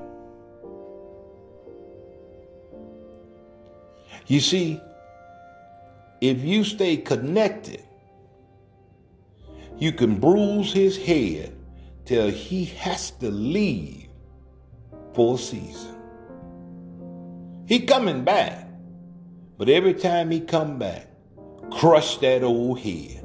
You 4.27 4.39
see, 4.39 4.81
if 6.21 6.39
you 6.39 6.63
stay 6.63 6.97
connected, 6.97 7.83
you 9.77 9.91
can 9.91 10.19
bruise 10.19 10.71
his 10.73 10.97
head 10.97 11.55
till 12.05 12.29
he 12.29 12.65
has 12.65 13.11
to 13.11 13.29
leave 13.29 14.07
for 15.13 15.35
a 15.35 15.37
season. 15.37 15.95
He 17.67 17.79
coming 17.81 18.23
back. 18.23 18.65
But 19.57 19.69
every 19.69 19.93
time 19.93 20.31
he 20.31 20.41
come 20.41 20.77
back, 20.77 21.07
crush 21.71 22.17
that 22.17 22.43
old 22.43 22.79
head. 22.79 23.23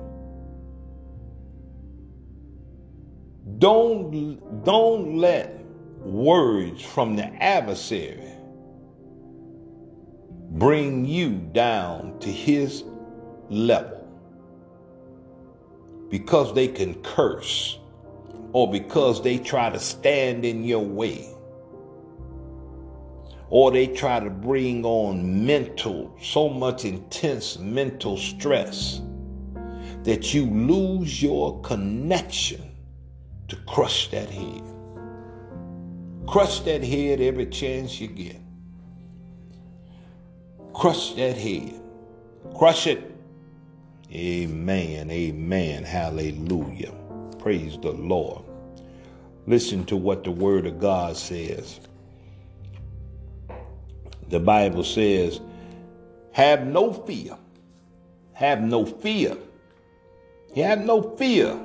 Don't, 3.59 4.65
don't 4.65 5.17
let 5.17 5.61
words 5.99 6.83
from 6.83 7.17
the 7.17 7.27
adversary 7.43 8.33
bring 10.53 11.05
you 11.05 11.31
down 11.53 12.19
to 12.21 12.29
his 12.29 12.85
level 13.49 14.00
because 16.11 16.55
they 16.55 16.69
can 16.69 16.95
curse 17.03 17.79
or 18.53 18.71
because 18.71 19.23
they 19.23 19.39
try 19.39 19.71
to 19.71 19.79
stand 19.79 20.45
in 20.45 20.65
your 20.65 20.85
way 20.85 21.31
or 23.51 23.73
they 23.73 23.87
try 23.89 24.21
to 24.21 24.31
bring 24.31 24.85
on 24.85 25.45
mental, 25.45 26.17
so 26.23 26.49
much 26.49 26.85
intense 26.85 27.59
mental 27.59 28.17
stress 28.17 29.01
that 30.05 30.33
you 30.33 30.47
lose 30.47 31.23
your 31.23 31.61
connection 31.63 32.63
to 33.49 33.57
crush 33.67 34.09
that 34.11 34.31
head. 34.31 34.63
Crush 36.27 36.61
that 36.61 36.83
head 36.85 37.21
every 37.21 37.47
chance 37.47 38.01
you 38.01 38.07
get. 38.07 38.37
Crush 40.73 41.15
that 41.15 41.37
head. 41.37 41.75
Crush 42.57 42.87
it. 42.87 43.10
Amen. 44.13 45.11
Amen. 45.11 45.85
Hallelujah. 45.85 46.93
Praise 47.39 47.79
the 47.81 47.93
Lord. 47.93 48.45
Listen 49.47 49.85
to 49.87 49.97
what 49.97 50.25
the 50.25 50.31
Word 50.31 50.67
of 50.67 50.81
God 50.81 51.17
says 51.17 51.81
the 54.31 54.39
Bible 54.39 54.85
says, 54.85 55.41
have 56.33 56.65
no 56.65 56.93
fear. 56.93 57.37
Have 58.33 58.63
no 58.63 58.87
fear. 58.87 59.37
Have 60.55 60.85
no 60.85 61.17
fear. 61.17 61.59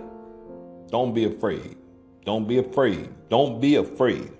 Don't 0.89 1.13
be 1.13 1.25
afraid. 1.25 1.77
Don't 2.25 2.47
be 2.47 2.57
afraid. 2.57 3.09
Don't 3.29 3.61
be 3.61 3.75
afraid. 3.75 4.31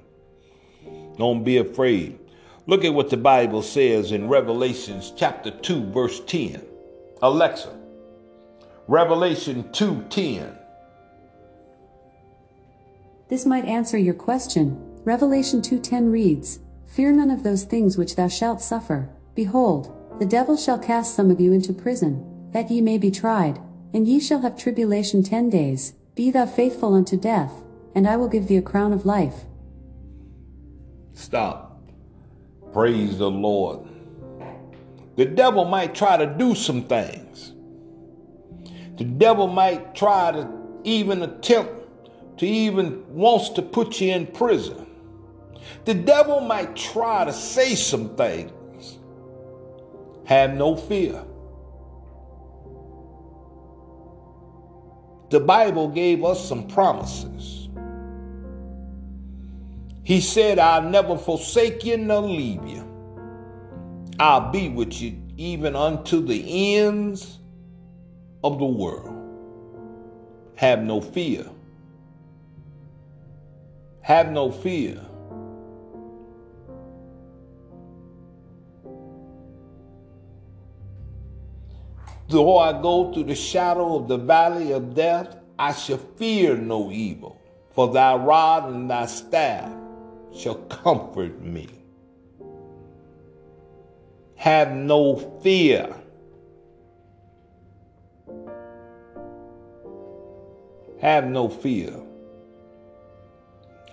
Don't 1.18 1.44
be 1.44 1.58
afraid. 1.58 2.20
Look 2.66 2.84
at 2.84 2.94
what 2.94 3.12
the 3.12 3.18
Bible 3.18 3.62
says 3.62 4.12
in 4.12 4.28
Revelations 4.28 5.14
chapter 5.16 5.52
2 5.52 5.92
verse 5.92 6.20
10. 6.22 6.62
Alexa. 7.22 7.78
Revelation 8.88 9.64
2:10. 9.72 10.60
This 13.30 13.44
might 13.44 13.66
answer 13.66 13.98
your 13.98 14.14
question. 14.14 14.78
Revelation 15.04 15.64
2:10 15.64 16.12
reads, 16.12 16.60
Fear 16.86 17.14
none 17.14 17.32
of 17.32 17.42
those 17.42 17.64
things 17.64 17.98
which 17.98 18.16
thou 18.16 18.28
shalt 18.28 18.62
suffer. 18.62 19.10
Behold, 19.34 19.92
the 20.20 20.26
devil 20.26 20.56
shall 20.56 20.78
cast 20.78 21.16
some 21.16 21.32
of 21.32 21.42
you 21.42 21.52
into 21.52 21.74
prison, 21.74 22.24
that 22.52 22.70
ye 22.70 22.80
may 22.80 23.00
be 23.00 23.10
tried, 23.10 23.60
and 23.92 24.08
ye 24.08 24.20
shall 24.20 24.42
have 24.42 24.56
tribulation 24.56 25.24
ten 25.24 25.50
days. 25.50 25.94
Be 26.14 26.30
thou 26.30 26.46
faithful 26.46 26.94
unto 26.94 27.18
death, 27.18 27.64
and 27.96 28.08
I 28.08 28.18
will 28.18 28.28
give 28.28 28.48
thee 28.48 28.58
a 28.58 28.62
crown 28.62 28.94
of 28.94 29.04
life. 29.04 29.46
Stop. 31.14 31.82
Praise 32.72 33.18
the 33.18 33.32
Lord. 33.32 33.80
The 35.16 35.26
devil 35.26 35.66
might 35.66 35.96
try 35.96 36.18
to 36.18 36.28
do 36.28 36.54
some 36.54 36.84
things. 36.84 37.55
The 38.98 39.04
devil 39.04 39.48
might 39.48 39.94
try 39.96 40.32
to 40.32 40.50
even 40.84 41.24
attempt 41.24 41.74
to 42.40 42.46
even 42.46 43.04
wants 43.14 43.50
to 43.50 43.62
put 43.62 44.00
you 44.00 44.14
in 44.14 44.28
prison. 44.28 44.88
The 45.86 45.94
devil 45.94 46.42
might 46.42 46.76
try 46.76 47.26
to 47.26 47.34
say 47.34 47.76
some 47.76 48.16
things. 48.16 49.00
Have 50.26 50.54
no 50.54 50.76
fear. 50.76 51.24
The 55.30 55.40
Bible 55.40 55.90
gave 55.90 56.24
us 56.24 56.48
some 56.48 56.68
promises. 56.68 57.70
He 60.04 60.22
said, 60.22 60.60
I'll 60.60 60.84
never 60.84 61.18
forsake 61.18 61.84
you 61.84 61.98
nor 61.98 62.22
leave 62.22 62.66
you. 62.66 62.84
I'll 64.20 64.52
be 64.52 64.70
with 64.70 65.02
you 65.02 65.20
even 65.36 65.76
unto 65.76 66.26
the 66.26 66.78
ends 66.78 67.40
of 68.46 68.60
the 68.60 68.66
world. 68.66 69.12
Have 70.56 70.84
no 70.84 71.02
fear. 71.02 71.48
Have 74.02 74.32
no 74.32 74.52
fear. 74.52 75.02
Though 82.30 82.60
I 82.60 82.80
go 82.80 83.12
through 83.12 83.24
the 83.24 83.36
shadow 83.36 83.96
of 83.96 84.08
the 84.08 84.18
valley 84.18 84.72
of 84.74 84.94
death, 84.94 85.38
I 85.58 85.74
shall 85.74 85.98
fear 85.98 86.56
no 86.56 86.92
evil, 86.92 87.42
for 87.72 87.92
thy 87.92 88.14
rod 88.14 88.72
and 88.72 88.92
thy 88.92 89.08
staff 89.08 89.72
shall 90.36 90.56
comfort 90.56 91.42
me. 91.42 91.68
Have 94.36 94.72
no 94.72 95.16
fear. 95.42 95.96
Have 101.02 101.28
no 101.28 101.50
fear. 101.50 101.94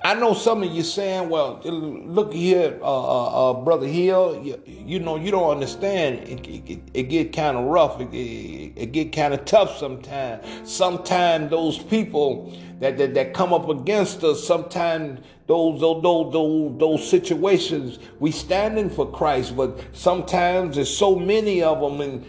I 0.04 0.14
know 0.14 0.34
some 0.34 0.64
of 0.64 0.72
you 0.72 0.82
saying, 0.82 1.28
well, 1.28 1.60
look 1.64 2.32
here, 2.32 2.76
uh, 2.82 2.84
uh, 2.84 3.50
uh, 3.50 3.54
Brother 3.62 3.86
Hill, 3.86 4.40
you, 4.42 4.60
you, 4.66 4.98
know, 4.98 5.14
you 5.14 5.30
don't 5.30 5.48
understand. 5.48 6.28
It, 6.28 6.44
it, 6.48 6.82
it 6.92 7.02
get 7.04 7.32
kind 7.32 7.56
of 7.56 7.66
rough. 7.66 8.00
It, 8.00 8.12
it, 8.12 8.72
it 8.74 8.92
get 8.92 9.12
kind 9.12 9.32
of 9.32 9.44
tough 9.44 9.78
sometimes. 9.78 10.44
Sometimes 10.68 11.50
those 11.50 11.78
people 11.78 12.52
that, 12.82 12.98
that, 12.98 13.14
that 13.14 13.32
come 13.32 13.52
up 13.52 13.68
against 13.68 14.24
us, 14.24 14.44
sometimes 14.44 15.20
those, 15.46 15.80
those, 15.80 16.02
those, 16.32 16.78
those 16.80 17.08
situations, 17.08 18.00
we 18.18 18.32
standing 18.32 18.90
for 18.90 19.08
Christ, 19.08 19.56
but 19.56 19.80
sometimes 19.92 20.74
there's 20.74 20.94
so 20.94 21.14
many 21.14 21.62
of 21.62 21.80
them 21.80 22.00
and 22.00 22.26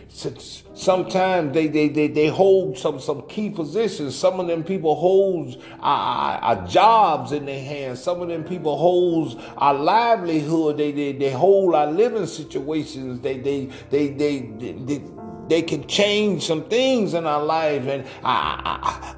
sometimes 0.76 1.56
they, 1.56 1.66
they, 1.66 1.88
they, 1.88 2.06
they 2.06 2.28
hold 2.28 2.78
some, 2.78 3.00
some 3.00 3.28
key 3.28 3.50
positions. 3.50 4.16
Some 4.16 4.40
of 4.40 4.46
them 4.46 4.64
people 4.64 4.94
hold 4.94 5.60
our, 5.80 6.36
uh, 6.36 6.38
our 6.38 6.58
uh, 6.60 6.62
uh, 6.62 6.68
jobs 6.68 7.32
in 7.32 7.48
their 7.48 7.64
hands. 7.64 8.04
Some 8.04 8.22
of 8.22 8.28
them 8.28 8.44
people 8.44 8.78
holds 8.78 9.36
our 9.58 9.74
livelihood. 9.74 10.78
They, 10.78 10.92
they, 10.92 11.14
they 11.14 11.32
hold 11.32 11.74
our 11.74 11.88
living 11.88 12.28
situations. 12.28 13.22
They, 13.22 13.40
they, 13.40 13.72
they, 13.90 14.10
they, 14.10 14.40
they, 14.42 14.72
they, 14.74 15.02
they 15.48 15.62
can 15.64 15.88
change 15.88 16.46
some 16.46 16.66
things 16.66 17.16
in 17.16 17.26
our 17.26 17.44
life. 17.44 17.88
And 17.88 18.06
I, 18.24 19.16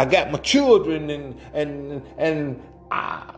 I, 0.00 0.04
got 0.04 0.30
my 0.30 0.38
children 0.38 1.10
and, 1.10 1.40
and, 1.52 2.02
and 2.16 2.62
I, 2.90 3.34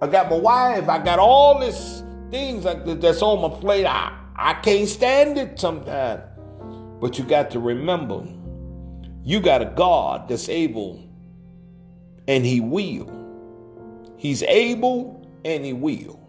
I 0.00 0.06
got 0.06 0.30
my 0.30 0.36
wife. 0.36 0.88
I 0.88 1.02
got 1.02 1.18
all 1.18 1.60
this 1.60 2.02
things 2.30 2.64
that's 2.64 3.22
on 3.22 3.42
my 3.42 3.60
plate. 3.60 3.84
I, 3.84 4.18
I 4.34 4.54
can't 4.54 4.88
stand 4.88 5.38
it 5.38 5.60
sometimes. 5.60 6.22
But 7.00 7.18
you 7.18 7.24
got 7.24 7.50
to 7.50 7.60
remember, 7.60 8.24
you 9.24 9.40
got 9.40 9.60
a 9.60 9.66
God 9.66 10.28
that's 10.28 10.48
able 10.48 11.04
and 12.28 12.46
he 12.46 12.60
will. 12.60 13.10
He's 14.16 14.42
able 14.44 15.28
and 15.44 15.64
he 15.64 15.72
will. 15.72 16.20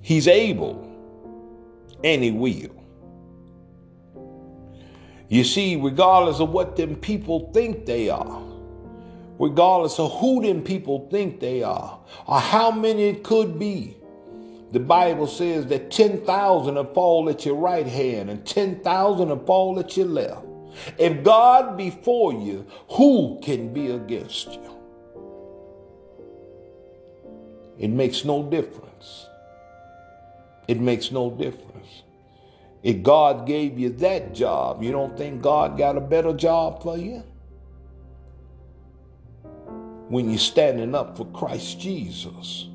He's 0.00 0.26
able 0.28 0.86
and 2.02 2.22
he 2.22 2.30
will. 2.30 2.79
You 5.30 5.44
see, 5.44 5.76
regardless 5.76 6.40
of 6.40 6.50
what 6.50 6.74
them 6.74 6.96
people 6.96 7.52
think 7.54 7.86
they 7.86 8.08
are, 8.10 8.42
regardless 9.38 10.00
of 10.00 10.18
who 10.18 10.42
them 10.42 10.60
people 10.60 11.08
think 11.08 11.38
they 11.38 11.62
are 11.62 12.00
or 12.26 12.40
how 12.40 12.72
many 12.72 13.04
it 13.04 13.22
could 13.22 13.56
be. 13.56 13.96
The 14.72 14.80
Bible 14.80 15.28
says 15.28 15.66
that 15.66 15.92
10,000 15.92 16.74
will 16.74 16.84
fall 16.92 17.30
at 17.30 17.46
your 17.46 17.54
right 17.54 17.86
hand 17.86 18.28
and 18.28 18.44
10,000 18.44 19.28
will 19.28 19.44
fall 19.46 19.78
at 19.78 19.96
your 19.96 20.06
left. 20.06 20.44
If 20.98 21.22
God 21.22 21.76
be 21.76 21.90
for 21.90 22.32
you, 22.32 22.66
who 22.90 23.38
can 23.40 23.72
be 23.72 23.92
against 23.92 24.52
you? 24.52 24.76
It 27.78 27.88
makes 27.88 28.24
no 28.24 28.42
difference. 28.42 29.26
It 30.66 30.80
makes 30.80 31.12
no 31.12 31.30
difference. 31.30 31.69
If 32.82 33.02
God 33.02 33.46
gave 33.46 33.78
you 33.78 33.90
that 33.90 34.34
job, 34.34 34.82
you 34.82 34.90
don't 34.90 35.16
think 35.16 35.42
God 35.42 35.76
got 35.76 35.96
a 35.96 36.00
better 36.00 36.32
job 36.32 36.82
for 36.82 36.96
you? 36.96 37.22
when 40.10 40.28
you're 40.28 40.40
standing 40.40 40.92
up 40.92 41.16
for 41.16 41.24
Christ 41.26 41.78
Jesus, 41.78 42.68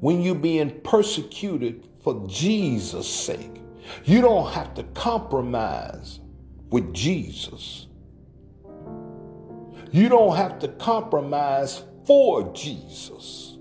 when 0.00 0.22
you're 0.22 0.34
being 0.34 0.80
persecuted 0.80 1.86
for 2.02 2.26
Jesus' 2.26 3.08
sake. 3.08 3.60
You 4.04 4.22
don't 4.22 4.50
have 4.52 4.72
to 4.74 4.82
compromise 4.94 6.20
with 6.70 6.94
Jesus. 6.94 7.86
You 9.92 10.08
don't 10.08 10.34
have 10.34 10.58
to 10.60 10.68
compromise 10.68 11.84
for 12.06 12.52
Jesus. 12.54 13.55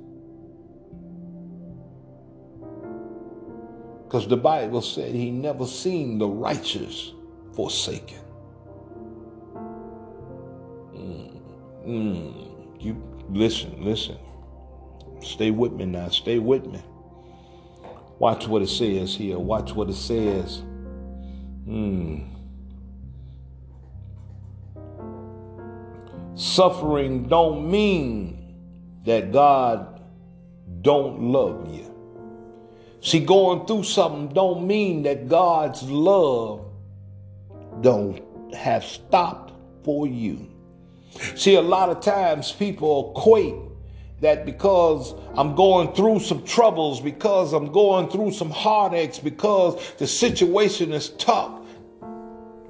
Because 4.16 4.30
the 4.30 4.38
Bible 4.38 4.82
said 4.82 5.14
he 5.14 5.30
never 5.30 5.68
seen 5.68 6.20
the 6.20 6.28
righteous 6.30 7.12
forsaken. 7.54 8.22
Mm, 10.94 11.42
mm. 11.86 12.82
You 12.82 12.96
listen, 13.30 13.84
listen. 13.84 14.18
Stay 15.22 15.52
with 15.52 15.74
me 15.74 15.84
now. 15.84 16.08
Stay 16.08 16.40
with 16.40 16.66
me. 16.66 16.82
Watch 18.18 18.48
what 18.48 18.62
it 18.62 18.70
says 18.70 19.14
here. 19.14 19.38
Watch 19.38 19.74
what 19.74 19.90
it 19.90 19.96
says. 19.96 20.60
Hmm. 21.66 22.20
Suffering 26.36 27.28
don't 27.28 27.70
mean 27.70 28.56
that 29.04 29.34
God 29.34 30.02
don't 30.82 31.20
love 31.20 31.68
you. 31.76 31.85
See, 33.06 33.20
going 33.20 33.68
through 33.68 33.84
something 33.84 34.34
don't 34.34 34.66
mean 34.66 35.04
that 35.04 35.30
God's 35.30 35.84
love 35.84 36.66
don't 37.82 38.20
have 38.52 38.84
stopped 38.84 39.54
for 39.84 40.08
you. 40.08 40.50
See, 41.36 41.54
a 41.54 41.62
lot 41.62 41.90
of 41.90 42.02
times 42.02 42.52
people 42.52 43.14
equate 43.16 43.54
that 44.22 44.44
because 44.44 45.14
I'm 45.36 45.54
going 45.54 45.94
through 45.94 46.22
some 46.22 46.44
troubles, 46.46 47.00
because 47.00 47.54
I'm 47.54 47.72
going 47.72 48.10
through 48.10 48.32
some 48.32 48.50
heartaches, 48.50 49.20
because 49.20 49.80
the 50.00 50.08
situation 50.08 50.92
is 50.92 51.10
tough, 51.10 51.62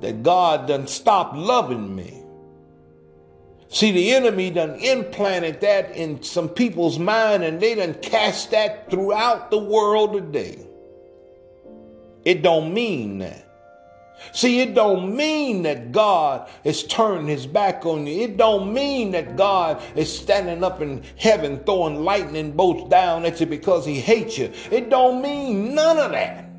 that 0.01 0.21
God 0.21 0.67
doesn't 0.67 0.89
stop 0.89 1.31
loving 1.33 1.95
me. 1.95 2.14
See, 3.69 3.91
the 3.91 4.13
enemy 4.13 4.51
done 4.51 4.75
implanted 4.75 5.61
that 5.61 5.95
in 5.95 6.21
some 6.23 6.49
people's 6.49 6.99
mind 6.99 7.43
and 7.43 7.59
they 7.59 7.75
done 7.75 7.95
cast 7.95 8.51
that 8.51 8.89
throughout 8.89 9.51
the 9.51 9.57
world 9.57 10.13
today. 10.13 10.65
It 12.23 12.41
don't 12.41 12.73
mean 12.73 13.19
that. 13.19 13.45
See, 14.31 14.61
it 14.61 14.73
don't 14.73 15.15
mean 15.15 15.63
that 15.63 15.91
God 15.91 16.49
is 16.63 16.83
turning 16.83 17.27
his 17.27 17.45
back 17.45 17.85
on 17.85 18.07
you. 18.07 18.23
It 18.23 18.37
don't 18.37 18.73
mean 18.73 19.11
that 19.11 19.35
God 19.35 19.81
is 19.95 20.15
standing 20.15 20.63
up 20.63 20.81
in 20.81 21.03
heaven 21.17 21.59
throwing 21.65 22.03
lightning 22.03 22.51
bolts 22.51 22.89
down 22.89 23.25
at 23.25 23.39
you 23.39 23.45
because 23.45 23.85
he 23.85 23.99
hates 23.99 24.37
you. 24.37 24.51
It 24.71 24.89
don't 24.89 25.21
mean 25.21 25.75
none 25.75 25.97
of 25.97 26.11
that. 26.11 26.49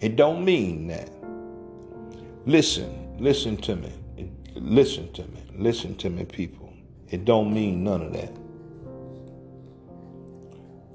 It 0.00 0.16
don't 0.16 0.44
mean 0.44 0.88
that. 0.88 1.10
Listen, 2.44 3.16
listen 3.18 3.56
to 3.58 3.76
me. 3.76 3.92
Listen 4.54 5.12
to 5.12 5.22
me. 5.22 5.42
Listen 5.56 5.94
to 5.96 6.10
me, 6.10 6.24
people. 6.24 6.72
It 7.08 7.24
don't 7.24 7.52
mean 7.52 7.84
none 7.84 8.02
of 8.02 8.12
that. 8.12 8.32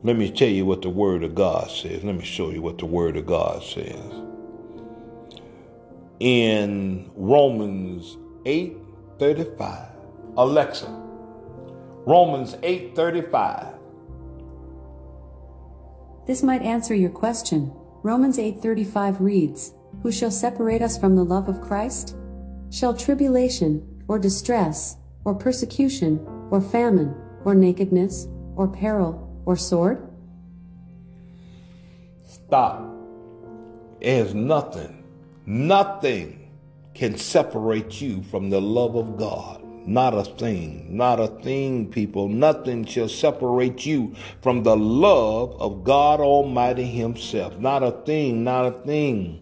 Let 0.03 0.15
me 0.15 0.31
tell 0.31 0.49
you 0.49 0.65
what 0.65 0.81
the 0.81 0.89
Word 0.89 1.23
of 1.23 1.35
God 1.35 1.69
says. 1.69 2.03
Let 2.03 2.15
me 2.15 2.23
show 2.23 2.51
you 2.51 2.61
what 2.61 2.77
the 2.77 2.85
Word 2.85 3.17
of 3.17 3.25
God 3.25 3.63
says. 3.63 3.99
In 6.19 7.11
Romans 7.15 8.17
8 8.45 8.77
35, 9.19 9.89
Alexa, 10.37 10.87
Romans 12.05 12.55
8 12.63 12.95
35. 12.95 13.77
This 16.27 16.43
might 16.43 16.61
answer 16.61 16.93
your 16.93 17.09
question. 17.09 17.71
Romans 18.03 18.37
8:35 18.37 19.21
reads, 19.21 19.73
"Who 20.03 20.11
shall 20.11 20.29
separate 20.29 20.81
us 20.81 20.97
from 20.97 21.15
the 21.15 21.23
love 21.23 21.47
of 21.47 21.61
Christ? 21.61 22.15
Shall 22.69 22.93
tribulation, 22.93 24.03
or 24.07 24.19
distress, 24.19 24.97
or 25.23 25.33
persecution, 25.33 26.25
or 26.51 26.61
famine, 26.61 27.15
or 27.45 27.55
nakedness, 27.55 28.27
or 28.55 28.67
peril, 28.67 29.41
or 29.45 29.55
sword? 29.55 30.07
Stop. 32.25 32.83
There's 34.01 34.33
nothing, 34.33 35.03
nothing 35.45 36.51
can 36.93 37.17
separate 37.17 38.01
you 38.01 38.23
from 38.23 38.49
the 38.49 38.61
love 38.61 38.95
of 38.95 39.17
God. 39.17 39.63
Not 39.85 40.13
a 40.13 40.23
thing, 40.23 40.97
not 40.97 41.19
a 41.19 41.27
thing, 41.27 41.89
people. 41.89 42.27
Nothing 42.27 42.83
shall 42.83 43.07
separate 43.07 43.85
you 43.85 44.13
from 44.41 44.63
the 44.63 44.75
love 44.75 45.55
of 45.61 45.85
God 45.85 46.19
Almighty 46.19 46.83
Himself. 46.83 47.57
Not 47.57 47.83
a 47.83 47.91
thing, 47.91 48.43
not 48.43 48.65
a 48.65 48.71
thing, 48.71 49.41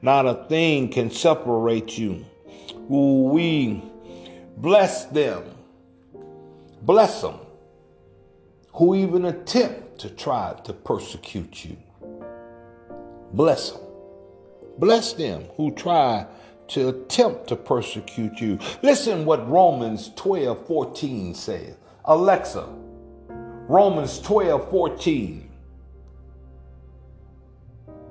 not 0.00 0.24
a 0.24 0.46
thing 0.48 0.88
can 0.88 1.10
separate 1.10 1.98
you. 1.98 2.24
We 2.92 3.82
bless 4.58 5.06
them, 5.06 5.44
bless 6.82 7.22
them 7.22 7.38
who 8.74 8.94
even 8.94 9.24
attempt 9.24 9.98
to 10.00 10.10
try 10.10 10.54
to 10.64 10.74
persecute 10.74 11.64
you. 11.64 11.78
Bless 13.32 13.70
them. 13.70 13.80
Bless 14.76 15.14
them 15.14 15.44
who 15.56 15.70
try 15.70 16.26
to 16.68 16.90
attempt 16.90 17.48
to 17.48 17.56
persecute 17.56 18.38
you. 18.42 18.58
Listen 18.82 19.24
what 19.24 19.48
Romans 19.48 20.10
12 20.16 20.66
14 20.66 21.34
says. 21.34 21.74
Alexa, 22.04 22.68
Romans 23.68 24.20
12 24.20 24.68
14. 24.68 25.50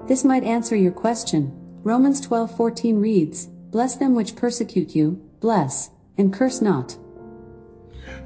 This 0.07 0.23
might 0.23 0.43
answer 0.43 0.75
your 0.75 0.91
question. 0.91 1.51
Romans 1.83 2.19
12 2.19 2.55
14 2.57 2.99
reads, 2.99 3.47
Bless 3.71 3.95
them 3.95 4.15
which 4.15 4.35
persecute 4.35 4.95
you, 4.95 5.21
bless, 5.39 5.91
and 6.17 6.33
curse 6.33 6.61
not. 6.61 6.97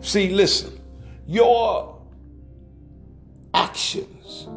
See, 0.01 0.29
listen, 0.33 0.81
your 1.27 2.01
actions 3.53 4.47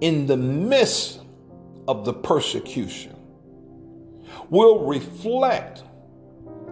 in 0.00 0.26
the 0.26 0.36
midst 0.36 1.20
of 1.86 2.06
the 2.06 2.14
persecution 2.14 3.14
will 4.48 4.86
reflect 4.86 5.82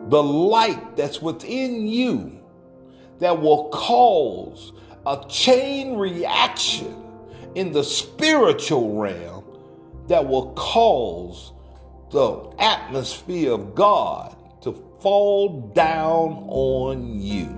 the 0.09 0.22
light 0.22 0.97
that's 0.97 1.20
within 1.20 1.87
you 1.87 2.41
that 3.18 3.39
will 3.39 3.68
cause 3.68 4.72
a 5.05 5.22
chain 5.28 5.97
reaction 5.97 7.03
in 7.55 7.72
the 7.72 7.84
spiritual 7.84 8.99
realm 8.99 9.45
that 10.09 10.26
will 10.26 10.53
cause 10.55 11.53
the 12.16 12.50
atmosphere 12.58 13.52
of 13.52 13.74
God 13.74 14.34
to 14.62 14.72
fall 15.00 15.70
down 15.74 16.46
on 16.48 17.20
you. 17.20 17.54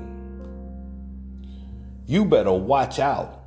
You 2.07 2.25
better 2.25 2.53
watch 2.53 2.99
out. 2.99 3.45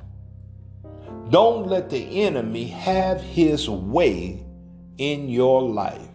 Don't 1.28 1.66
let 1.66 1.90
the 1.90 2.22
enemy 2.22 2.64
have 2.64 3.20
his 3.20 3.68
way 3.68 4.42
in 4.96 5.28
your 5.28 5.60
life. 5.60 6.08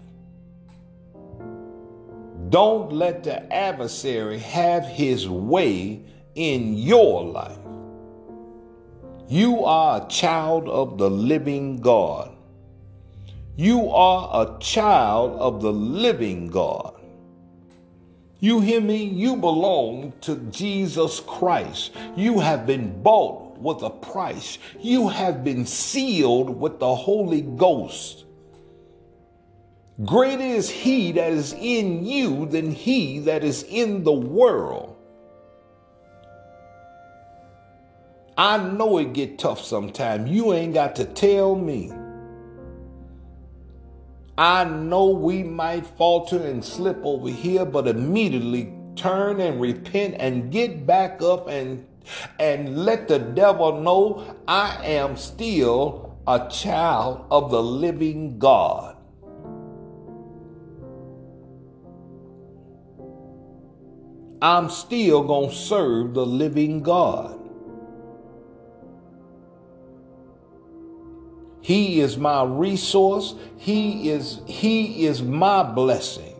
Don't 2.49 2.91
let 2.91 3.23
the 3.23 3.53
adversary 3.53 4.39
have 4.39 4.83
his 4.83 5.29
way 5.29 6.01
in 6.33 6.73
your 6.73 7.23
life. 7.23 7.59
You 9.27 9.63
are 9.63 10.01
a 10.01 10.09
child 10.09 10.67
of 10.67 10.97
the 10.97 11.09
living 11.11 11.81
God. 11.81 12.36
You 13.59 13.89
are 13.89 14.45
a 14.45 14.59
child 14.59 15.39
of 15.39 15.63
the 15.63 15.73
living 15.73 16.47
God. 16.47 16.93
You 18.39 18.59
hear 18.59 18.79
me? 18.79 19.03
You 19.03 19.35
belong 19.35 20.13
to 20.21 20.35
Jesus 20.51 21.21
Christ. 21.21 21.91
You 22.15 22.39
have 22.39 22.67
been 22.67 23.01
bought 23.01 23.57
with 23.57 23.81
a 23.81 23.89
price. 23.89 24.59
You 24.79 25.07
have 25.07 25.43
been 25.43 25.65
sealed 25.65 26.59
with 26.59 26.77
the 26.77 26.93
Holy 26.93 27.41
Ghost. 27.41 28.25
Greater 30.05 30.43
is 30.43 30.69
he 30.69 31.11
that 31.13 31.31
is 31.31 31.53
in 31.53 32.05
you 32.05 32.45
than 32.45 32.71
he 32.71 33.17
that 33.21 33.43
is 33.43 33.63
in 33.63 34.03
the 34.03 34.13
world. 34.13 34.95
I 38.37 38.59
know 38.59 38.99
it 38.99 39.13
get 39.13 39.39
tough 39.39 39.65
sometimes. 39.65 40.29
You 40.29 40.53
ain't 40.53 40.75
got 40.75 40.95
to 40.97 41.05
tell 41.05 41.55
me. 41.55 41.91
I 44.37 44.65
know 44.65 45.07
we 45.07 45.41
might 45.41 45.85
falter 45.85 46.41
and 46.41 46.63
slip 46.63 46.99
over 47.03 47.29
here, 47.29 47.65
but 47.65 47.87
immediately 47.87 48.71
turn 48.95 49.39
and 49.39 49.59
repent 49.59 50.15
and 50.19 50.51
get 50.51 50.85
back 50.85 51.21
up 51.21 51.47
and 51.47 51.85
and 52.39 52.85
let 52.85 53.07
the 53.07 53.19
devil 53.19 53.81
know 53.81 54.35
I 54.47 54.85
am 54.85 55.17
still 55.17 56.17
a 56.27 56.47
child 56.49 57.25
of 57.31 57.51
the 57.51 57.61
living 57.61 58.37
God. 58.37 58.95
I'm 64.41 64.69
still 64.69 65.23
going 65.23 65.49
to 65.49 65.55
serve 65.55 66.13
the 66.13 66.25
living 66.25 66.83
God. 66.83 67.36
He 71.67 71.99
is 71.99 72.15
my 72.15 72.45
resource. 72.45 73.35
He 73.57 74.09
is 74.09 74.39
he 74.47 75.05
is 75.05 75.21
my 75.21 75.63
blessing. 75.63 76.33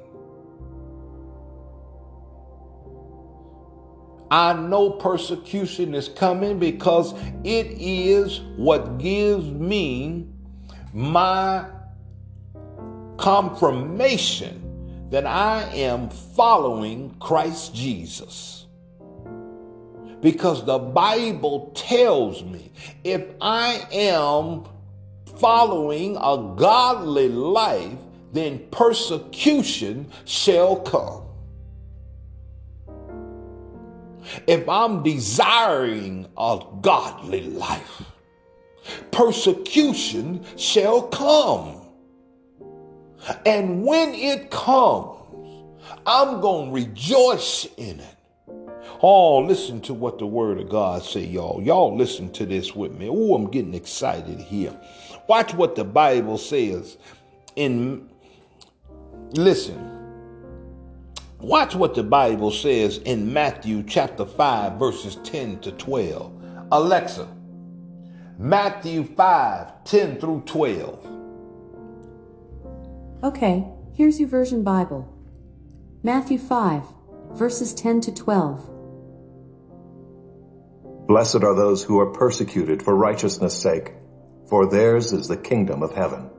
I 4.32 4.54
know 4.54 4.92
persecution 4.92 5.94
is 5.96 6.08
coming 6.08 6.60
because 6.60 7.14
it 7.44 7.68
is 7.78 8.40
what 8.56 9.00
gives 9.00 9.48
me 9.48 10.30
my 10.94 11.66
confirmation 13.18 15.10
that 15.10 15.26
I 15.26 15.64
am 15.74 16.10
following 16.10 17.14
Christ 17.20 17.76
Jesus. 17.76 18.66
Because 20.22 20.64
the 20.64 20.80
Bible 20.80 21.74
tells 21.76 22.46
me 22.46 22.72
if 23.04 23.26
I 23.42 23.86
am 23.92 24.64
following 25.40 26.16
a 26.18 26.56
godly 26.56 27.30
life, 27.30 27.98
then 28.34 28.60
persecution 28.72 30.12
shall 30.26 30.78
come. 30.78 31.24
If 34.46 34.68
I'm 34.68 35.04
desiring 35.04 36.28
a 36.38 36.60
godly 36.82 37.44
life, 37.44 38.04
persecution 39.12 40.46
shall 40.58 41.04
come. 41.04 41.82
And 43.46 43.84
when 43.84 44.14
it 44.14 44.52
comes, 44.52 45.18
I'm 46.06 46.42
going 46.42 46.70
to 46.70 46.74
rejoice 46.74 47.68
in 47.78 48.00
it. 48.00 48.16
Oh, 49.02 49.40
listen 49.40 49.82
to 49.82 49.94
what 49.94 50.18
the 50.18 50.26
word 50.26 50.60
of 50.60 50.70
God 50.70 51.04
say, 51.04 51.24
y'all. 51.24 51.62
Y'all 51.62 51.96
listen 51.96 52.32
to 52.34 52.46
this 52.46 52.76
with 52.76 52.94
me. 52.94 53.08
Oh, 53.10 53.36
I'm 53.36 53.52
getting 53.52 53.76
excited 53.76 54.40
here. 54.40 54.76
Watch 55.28 55.54
what 55.54 55.76
the 55.76 55.84
Bible 55.84 56.38
says 56.38 56.98
in 57.56 58.10
listen. 59.32 59.94
Watch 61.40 61.76
what 61.76 61.96
the 61.96 62.04
Bible 62.04 62.52
says 62.52 62.98
in 62.98 63.32
Matthew 63.32 63.84
chapter 63.84 64.26
5 64.26 64.80
verses 64.80 65.18
10 65.24 65.60
to 65.60 65.72
12. 65.74 66.34
Alexa, 66.72 67.28
Matthew 68.38 69.04
5, 69.04 69.84
10 69.84 70.20
through 70.20 70.44
12. 70.46 71.08
Okay, 73.24 73.66
here's 73.94 74.20
your 74.20 74.30
version 74.30 74.64
Bible. 74.64 75.12
Matthew 76.04 76.38
5, 76.38 76.84
verses 77.34 77.74
10 77.74 78.02
to 78.02 78.14
12. 78.14 78.70
Blessed 81.08 81.44
are 81.44 81.56
those 81.56 81.84
who 81.84 82.00
are 82.00 82.12
persecuted 82.12 82.84
for 82.84 82.96
righteousness' 82.96 83.60
sake, 83.60 83.94
for 84.48 84.70
theirs 84.70 85.14
is 85.14 85.28
the 85.28 85.38
kingdom 85.38 85.84
of 85.84 85.94
heaven. 85.94 86.30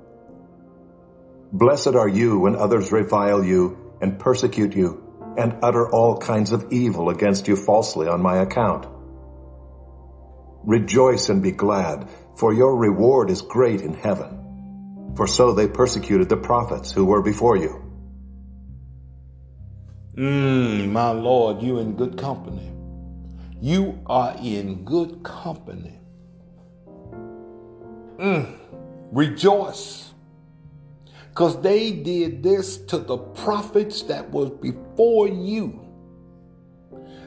Blessed 1.53 1.95
are 1.95 2.09
you 2.09 2.41
when 2.41 2.57
others 2.57 2.93
revile 2.93 3.45
you 3.45 3.95
and 4.01 4.19
persecute 4.19 4.75
you 4.75 5.05
and 5.37 5.59
utter 5.63 5.89
all 5.89 6.19
kinds 6.19 6.53
of 6.53 6.73
evil 6.73 7.11
against 7.11 7.49
you 7.49 7.57
falsely 7.57 8.09
on 8.09 8.21
my 8.21 8.39
account. 8.39 8.87
Rejoice 10.65 11.29
and 11.29 11.43
be 11.43 11.53
glad, 11.53 12.09
for 12.37 12.53
your 12.53 12.77
reward 12.77 13.31
is 13.31 13.43
great 13.43 13.81
in 13.81 13.95
heaven 13.95 14.39
for 15.19 15.27
so 15.27 15.53
they 15.53 15.67
persecuted 15.67 16.29
the 16.29 16.37
prophets 16.37 16.93
who 16.93 17.05
were 17.05 17.23
before 17.23 17.57
you. 17.57 17.83
Mmm, 20.15 20.91
my 20.91 21.11
Lord, 21.11 21.61
you 21.61 21.79
in 21.79 21.97
good 21.97 22.17
company. 22.17 22.71
You 23.61 23.99
are 24.07 24.37
in 24.41 24.85
good 24.85 25.25
company. 25.25 25.99
Mm, 28.19 28.59
rejoice. 29.13 30.13
Because 31.29 31.61
they 31.63 31.93
did 31.93 32.43
this 32.43 32.77
to 32.77 32.99
the 32.99 33.17
prophets 33.17 34.03
that 34.03 34.29
was 34.31 34.51
before 34.51 35.29
you. 35.29 35.85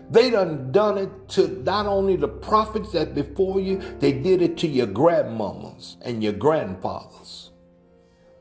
They 0.09 0.29
done 0.29 0.73
done 0.73 0.97
it 0.97 1.29
to 1.29 1.47
not 1.63 1.85
only 1.85 2.17
the 2.17 2.27
prophets 2.27 2.91
that 2.91 3.15
before 3.15 3.61
you, 3.61 3.81
they 3.99 4.11
did 4.11 4.41
it 4.41 4.57
to 4.57 4.67
your 4.67 4.87
grandmamas 4.87 5.95
and 6.01 6.21
your 6.21 6.33
grandfathers. 6.33 7.51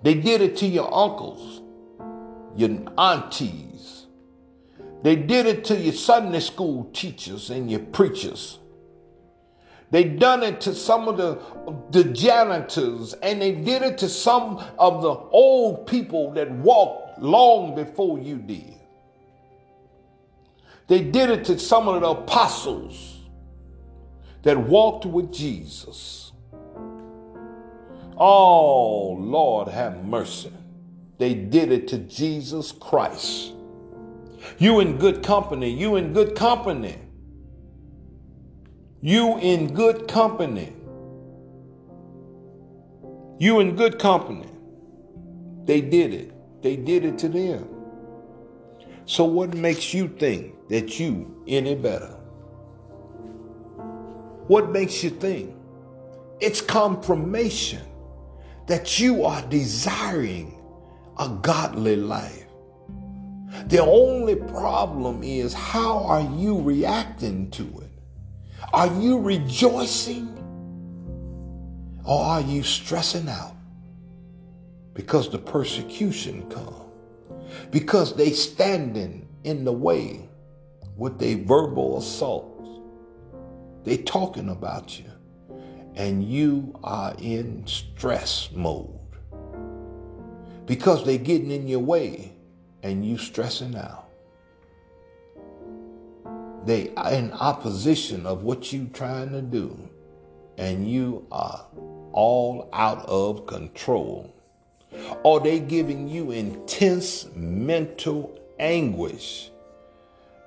They 0.03 0.15
did 0.15 0.41
it 0.41 0.57
to 0.57 0.67
your 0.67 0.93
uncles, 0.93 1.63
your 2.57 2.71
aunties. 2.99 4.07
They 5.03 5.15
did 5.15 5.47
it 5.47 5.65
to 5.67 5.77
your 5.77 5.93
Sunday 5.93 6.41
school 6.41 6.91
teachers 6.93 7.51
and 7.51 7.71
your 7.71 7.81
preachers. 7.81 8.60
They 9.91 10.05
done 10.05 10.43
it 10.43 10.61
to 10.63 10.75
some 10.75 11.09
of 11.09 11.17
the, 11.17 11.41
the 11.91 12.05
janitors 12.13 13.15
and 13.15 13.43
they 13.43 13.53
did 13.53 13.83
it 13.83 13.99
to 13.99 14.09
some 14.09 14.65
of 14.79 15.03
the 15.03 15.11
old 15.11 15.87
people 15.87 16.33
that 16.35 16.51
walked 16.51 17.21
long 17.21 17.75
before 17.75 18.19
you 18.19 18.37
did. 18.37 18.75
They 20.87 21.03
did 21.03 21.31
it 21.31 21.45
to 21.47 21.59
some 21.59 21.89
of 21.89 22.01
the 22.01 22.09
apostles 22.09 23.19
that 24.43 24.59
walked 24.59 25.07
with 25.07 25.33
Jesus. 25.33 26.33
Oh, 28.17 29.13
Lord, 29.13 29.69
have 29.69 30.05
mercy. 30.05 30.53
They 31.19 31.35
did 31.35 31.73
it 31.73 31.89
to 31.89 31.99
Jesus 31.99 32.73
Christ. 32.73 33.53
You 34.59 34.81
in 34.81 34.99
good 34.99 35.23
company. 35.23 35.71
You 35.71 35.97
in 35.97 36.13
good 36.13 36.35
company. 36.35 36.99
You 39.03 39.39
in 39.39 39.73
good 39.73 40.09
company. 40.09 40.75
You 43.39 43.61
in 43.61 43.75
good 43.77 43.99
company. 43.99 44.49
They 45.65 45.81
did 45.81 46.13
it. 46.13 46.63
They 46.63 46.77
did 46.77 47.07
it 47.07 47.19
to 47.21 47.29
them. 47.29 47.67
So 49.07 49.25
what 49.25 49.55
makes 49.55 49.95
you 49.95 50.09
think 50.09 50.69
that 50.69 51.01
you 51.01 51.43
any 51.49 51.75
better? 51.75 52.15
What 54.49 54.71
makes 54.71 55.03
you 55.03 55.11
think? 55.11 55.55
It's 56.41 56.61
confirmation 56.61 57.83
that 58.67 59.01
you 59.01 59.25
are 59.25 59.43
desiring 59.49 60.61
a 61.19 61.29
godly 61.43 61.97
life. 61.97 62.47
The 63.67 63.83
only 63.83 64.37
problem 64.37 65.23
is 65.23 65.55
how 65.55 66.05
are 66.05 66.23
you 66.37 66.61
reacting 66.61 67.51
to 67.53 67.63
it? 67.63 67.90
Are 68.73 68.87
you 69.01 69.19
rejoicing 69.19 70.29
or 72.05 72.23
are 72.23 72.41
you 72.41 72.63
stressing 72.63 73.29
out 73.29 73.57
because 74.95 75.29
the 75.29 75.39
persecution 75.39 76.49
come? 76.51 76.75
Because 77.73 78.15
they 78.15 78.31
standing 78.31 79.29
in 79.43 79.65
the 79.65 79.73
way 79.73 80.29
with 80.97 81.19
their 81.19 81.37
verbal 81.37 81.99
assaults. 81.99 82.69
They 83.83 83.97
talking 83.97 84.51
about 84.51 85.01
you 85.01 85.11
and 85.97 86.23
you 86.23 86.79
are 86.85 87.15
in 87.19 87.67
stress 87.67 88.51
mode 88.55 89.01
because 90.67 91.05
they 91.05 91.19
getting 91.19 91.51
in 91.51 91.67
your 91.67 91.81
way 91.81 92.35
and 92.85 93.05
you 93.05 93.19
stressing 93.19 93.75
out. 93.75 94.10
They 96.65 96.93
are 96.97 97.13
in 97.13 97.33
opposition 97.33 98.27
of 98.27 98.43
what 98.43 98.73
you 98.73 98.89
trying 98.93 99.31
to 99.31 99.43
do, 99.43 99.77
and 100.59 100.89
you 100.89 101.27
are 101.33 101.65
all 102.13 102.69
out 102.73 103.05
of 103.07 103.47
control. 103.47 104.35
Or 105.23 105.41
they 105.41 105.61
giving 105.61 106.09
you 106.09 106.33
intense 106.33 107.27
mental 107.35 108.39
anguish, 108.59 109.51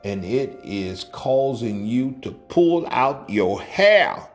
and 0.04 0.24
it 0.24 0.60
is 0.64 1.06
causing 1.06 1.86
you 1.86 2.18
to 2.22 2.32
pull 2.32 2.88
out 2.92 3.30
your 3.30 3.62
hair. 3.62 4.28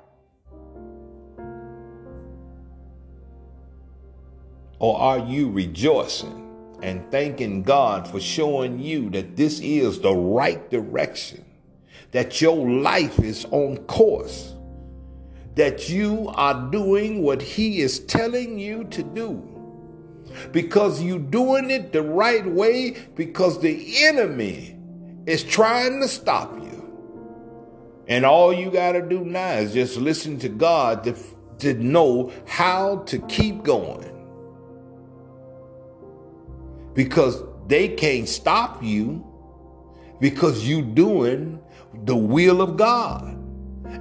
Or 4.79 4.99
are 4.99 5.19
you 5.19 5.51
rejoicing? 5.51 6.49
and 6.83 7.11
thanking 7.11 7.63
God 7.63 8.09
for 8.09 8.21
showing 8.21 8.79
you 8.79 9.11
that 9.11 9.37
this 9.37 9.61
is 9.61 10.01
the 10.01 10.15
right 10.15 10.71
direction, 10.71 11.45
that 12.13 12.41
your 12.41 12.69
life 12.69 13.19
is 13.19 13.45
on 13.51 13.79
course, 13.87 14.55
that 15.55 15.89
you 15.89 16.29
are 16.35 16.71
doing 16.71 17.23
what 17.23 17.43
He 17.43 17.81
is 17.81 18.01
telling 18.01 18.59
you 18.59 18.85
to 18.85 19.03
do. 19.03 19.43
Because 20.53 21.03
you're 21.03 21.19
doing 21.19 21.71
it 21.71 21.93
the 21.93 22.03
right 22.03 22.47
way, 22.47 22.97
because 23.15 23.61
the 23.61 24.05
enemy 24.05 24.79
is 25.27 25.43
trying 25.43 26.01
to 26.01 26.09
stop 26.09 26.55
you. 26.59 26.69
And 28.09 28.25
all 28.25 28.53
you 28.53 28.71
got 28.71 28.93
to 28.93 29.03
do 29.03 29.25
now 29.25 29.53
is 29.55 29.75
just 29.75 29.97
listen 29.97 30.39
to 30.41 30.49
God 30.49 31.05
to, 31.05 31.17
to 31.59 31.75
know 31.75 32.33
how 32.47 32.99
to 33.07 33.19
keep 33.21 33.63
going 33.63 34.19
because 36.99 37.45
they 37.69 37.87
can't 37.87 38.29
stop 38.29 38.83
you 38.83 39.25
because 40.21 40.67
you 40.67 40.83
doing 40.83 41.61
the 42.05 42.17
will 42.17 42.61
of 42.61 42.77
God. 42.77 43.37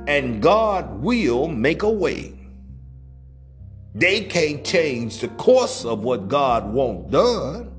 And 0.08 0.42
God 0.42 1.02
will 1.02 1.48
make 1.48 1.84
a 1.84 1.90
way. 1.90 2.34
They 3.96 4.22
can't 4.22 4.64
change 4.64 5.20
the 5.20 5.28
course 5.30 5.86
of 5.86 6.04
what 6.04 6.28
God 6.28 6.72
wants 6.72 7.12
done 7.12 7.72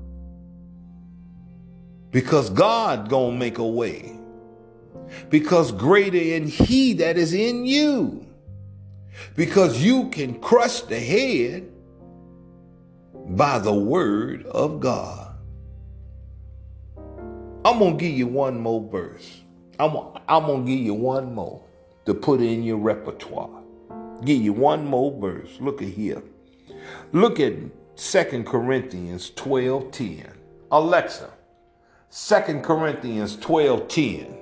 because 2.11 2.49
God 2.49 3.09
gonna 3.09 3.37
make 3.37 3.57
a 3.57 3.67
way. 3.67 4.19
Because 5.29 5.71
greater 5.71 6.17
in 6.17 6.47
he 6.47 6.93
that 6.93 7.17
is 7.17 7.33
in 7.33 7.65
you. 7.65 8.25
Because 9.35 9.81
you 9.83 10.09
can 10.09 10.39
crush 10.39 10.81
the 10.81 10.99
head 10.99 11.71
by 13.29 13.59
the 13.59 13.73
word 13.73 14.45
of 14.47 14.79
God. 14.79 15.35
I'm 17.65 17.79
going 17.79 17.97
to 17.97 18.03
give 18.05 18.17
you 18.17 18.27
one 18.27 18.59
more 18.59 18.87
verse. 18.89 19.38
I'm, 19.79 19.95
I'm 20.27 20.45
going 20.45 20.65
to 20.65 20.71
give 20.71 20.79
you 20.79 20.93
one 20.93 21.33
more 21.33 21.61
to 22.05 22.13
put 22.13 22.41
in 22.41 22.63
your 22.63 22.77
repertoire. 22.77 23.49
Give 24.23 24.41
you 24.41 24.53
one 24.53 24.85
more 24.85 25.17
verse. 25.19 25.57
Look 25.59 25.81
at 25.81 25.89
here. 25.89 26.21
Look 27.13 27.39
at 27.39 27.53
2 27.95 28.43
Corinthians 28.43 29.29
12 29.31 29.91
10. 29.91 30.31
Alexa, 30.71 31.31
2 32.11 32.61
Corinthians 32.61 33.37
12 33.37 33.87
10. 33.87 34.37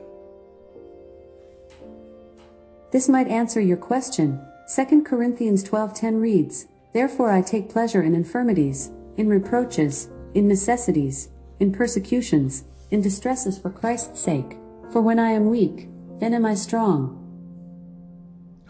This 2.91 3.09
might 3.09 3.27
answer 3.27 3.61
your 3.61 3.77
question. 3.77 4.41
2 4.73 5.03
Corinthians 5.03 5.63
12:10 5.63 6.19
reads, 6.21 6.67
Therefore 6.93 7.31
I 7.31 7.41
take 7.41 7.69
pleasure 7.69 8.01
in 8.01 8.15
infirmities, 8.15 8.91
in 9.17 9.29
reproaches, 9.29 10.09
in 10.33 10.47
necessities, 10.47 11.29
in 11.59 11.71
persecutions, 11.71 12.63
in 12.91 13.01
distresses 13.01 13.57
for 13.57 13.69
Christ's 13.69 14.19
sake. 14.19 14.57
For 14.91 15.01
when 15.01 15.19
I 15.19 15.31
am 15.31 15.49
weak, 15.49 15.87
then 16.19 16.33
am 16.33 16.45
I 16.45 16.55
strong. 16.55 17.13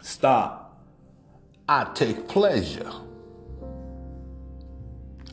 Stop. 0.01 0.85
I 1.69 1.85
take 1.93 2.27
pleasure. 2.27 2.91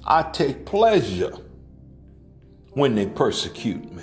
I 0.05 0.22
take 0.32 0.66
pleasure 0.66 1.32
when 2.72 2.95
they 2.95 3.07
persecute 3.07 3.93
me. 3.93 4.03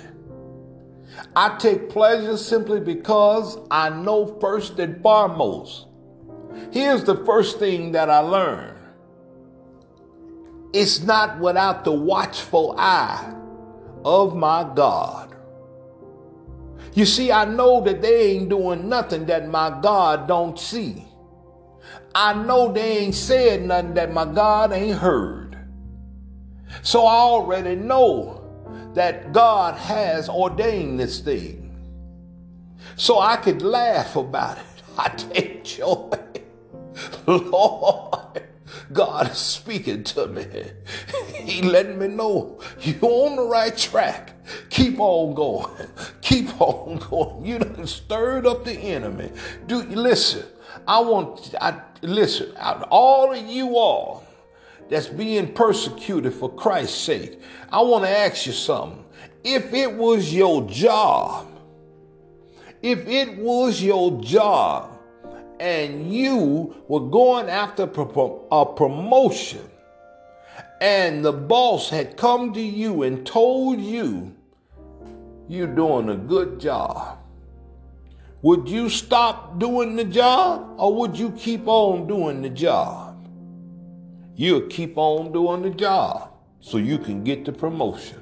I 1.36 1.56
take 1.58 1.88
pleasure 1.88 2.36
simply 2.36 2.80
because 2.80 3.58
I 3.70 3.90
know 3.90 4.38
first 4.40 4.78
and 4.78 5.00
foremost. 5.02 5.86
Here's 6.70 7.04
the 7.04 7.16
first 7.24 7.58
thing 7.58 7.92
that 7.92 8.10
I 8.10 8.18
learned 8.18 8.78
it's 10.72 11.02
not 11.02 11.38
without 11.38 11.84
the 11.84 11.92
watchful 11.92 12.74
eye 12.78 13.34
of 14.04 14.34
my 14.34 14.64
God. 14.74 15.31
You 16.94 17.06
see, 17.06 17.32
I 17.32 17.44
know 17.46 17.80
that 17.82 18.02
they 18.02 18.32
ain't 18.32 18.50
doing 18.50 18.88
nothing 18.88 19.26
that 19.26 19.48
my 19.48 19.80
God 19.80 20.28
don't 20.28 20.58
see. 20.58 21.06
I 22.14 22.34
know 22.34 22.70
they 22.70 22.98
ain't 22.98 23.14
said 23.14 23.62
nothing 23.62 23.94
that 23.94 24.12
my 24.12 24.26
God 24.26 24.72
ain't 24.72 24.98
heard. 24.98 25.56
So 26.82 27.06
I 27.06 27.14
already 27.14 27.76
know 27.76 28.90
that 28.94 29.32
God 29.32 29.76
has 29.76 30.28
ordained 30.28 31.00
this 31.00 31.20
thing. 31.20 31.74
So 32.96 33.18
I 33.18 33.36
could 33.36 33.62
laugh 33.62 34.16
about 34.16 34.58
it. 34.58 34.64
I 34.98 35.08
take 35.08 35.64
joy. 35.64 36.10
Lord, 37.26 38.42
God 38.92 39.30
is 39.30 39.38
speaking 39.38 40.04
to 40.04 40.26
me. 40.26 40.46
He 41.42 41.60
letting 41.60 41.98
me 41.98 42.06
know 42.06 42.60
you're 42.80 43.02
on 43.02 43.34
the 43.34 43.42
right 43.42 43.76
track. 43.76 44.31
Keep 44.70 44.98
on 44.98 45.34
going. 45.34 45.88
Keep 46.20 46.60
on 46.60 46.98
going. 46.98 47.44
You 47.44 47.58
done 47.58 47.86
stirred 47.86 48.46
up 48.46 48.64
the 48.64 48.72
enemy. 48.72 49.30
Do 49.66 49.82
listen. 49.82 50.44
I 50.86 51.00
want 51.00 51.54
I 51.60 51.80
listen, 52.02 52.52
all 52.90 53.32
of 53.32 53.46
you 53.46 53.76
all 53.76 54.24
that's 54.88 55.06
being 55.06 55.52
persecuted 55.52 56.34
for 56.34 56.52
Christ's 56.52 56.98
sake, 56.98 57.40
I 57.70 57.80
want 57.82 58.04
to 58.04 58.10
ask 58.10 58.46
you 58.46 58.52
something. 58.52 59.04
If 59.44 59.72
it 59.72 59.92
was 59.92 60.32
your 60.32 60.62
job, 60.68 61.48
if 62.82 63.06
it 63.06 63.36
was 63.38 63.82
your 63.82 64.20
job 64.22 64.98
and 65.60 66.12
you 66.12 66.74
were 66.88 67.00
going 67.00 67.48
after 67.48 67.84
a 67.84 68.66
promotion 68.66 69.70
and 70.82 71.24
the 71.24 71.32
boss 71.32 71.90
had 71.90 72.16
come 72.16 72.52
to 72.52 72.60
you 72.60 73.04
and 73.04 73.24
told 73.24 73.80
you 73.80 74.34
you're 75.48 75.72
doing 75.72 76.08
a 76.08 76.16
good 76.16 76.58
job. 76.58 77.20
Would 78.42 78.68
you 78.68 78.88
stop 78.88 79.60
doing 79.60 79.94
the 79.94 80.04
job 80.04 80.74
or 80.78 80.92
would 80.96 81.16
you 81.16 81.30
keep 81.38 81.68
on 81.68 82.08
doing 82.08 82.42
the 82.42 82.48
job? 82.48 83.28
You'll 84.34 84.66
keep 84.66 84.98
on 84.98 85.30
doing 85.30 85.62
the 85.62 85.70
job 85.70 86.32
so 86.58 86.78
you 86.78 86.98
can 86.98 87.22
get 87.22 87.44
the 87.44 87.52
promotion. 87.52 88.20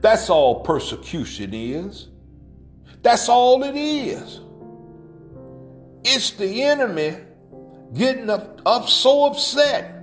That's 0.00 0.30
all 0.30 0.64
persecution 0.64 1.54
is. 1.54 2.08
That's 3.02 3.28
all 3.28 3.62
it 3.62 3.76
is. 3.76 4.40
It's 6.02 6.32
the 6.32 6.64
enemy 6.64 7.18
getting 7.94 8.30
up, 8.30 8.60
up 8.66 8.88
so 8.88 9.26
upset 9.26 10.01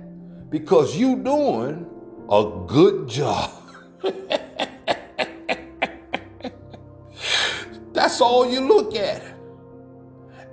because 0.50 0.96
you 0.96 1.16
doing 1.16 1.86
a 2.28 2.64
good 2.66 3.08
job. 3.08 3.50
That's 7.92 8.20
all 8.20 8.50
you 8.50 8.60
look 8.60 8.94
at. 8.96 9.22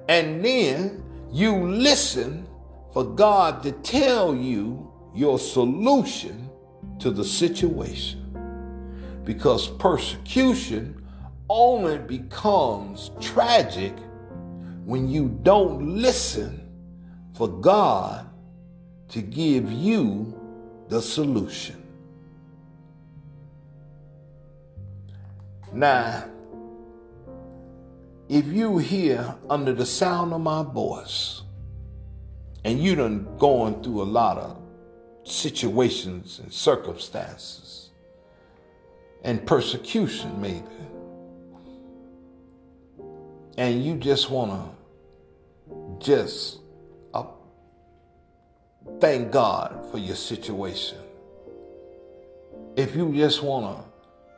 And 0.07 0.45
then 0.45 1.03
you 1.31 1.67
listen 1.67 2.47
for 2.93 3.03
God 3.03 3.63
to 3.63 3.71
tell 3.71 4.35
you 4.35 4.91
your 5.15 5.39
solution 5.39 6.49
to 6.99 7.11
the 7.11 7.23
situation. 7.25 8.23
Because 9.23 9.67
persecution 9.67 11.03
only 11.49 11.97
becomes 11.97 13.11
tragic 13.19 13.93
when 14.85 15.09
you 15.09 15.39
don't 15.43 15.97
listen 15.97 16.69
for 17.33 17.47
God 17.47 18.26
to 19.09 19.21
give 19.21 19.71
you 19.71 20.33
the 20.89 21.01
solution. 21.01 21.83
Now, 25.73 26.25
if 28.29 28.45
you 28.47 28.77
here 28.77 29.35
under 29.49 29.73
the 29.73 29.85
sound 29.85 30.33
of 30.33 30.41
my 30.41 30.63
voice 30.63 31.43
and 32.63 32.79
you 32.79 32.95
done 32.95 33.27
going 33.37 33.81
through 33.83 34.01
a 34.01 34.03
lot 34.03 34.37
of 34.37 34.61
situations 35.23 36.39
and 36.39 36.51
circumstances 36.51 37.89
and 39.23 39.45
persecution 39.45 40.41
maybe 40.41 40.63
and 43.57 43.83
you 43.83 43.95
just 43.95 44.29
want 44.29 44.51
to 44.51 46.05
just 46.05 46.59
thank 48.99 49.31
God 49.31 49.87
for 49.91 49.97
your 49.97 50.15
situation 50.15 50.97
if 52.75 52.95
you 52.95 53.11
just 53.13 53.41
want 53.41 53.77
to 53.77 53.83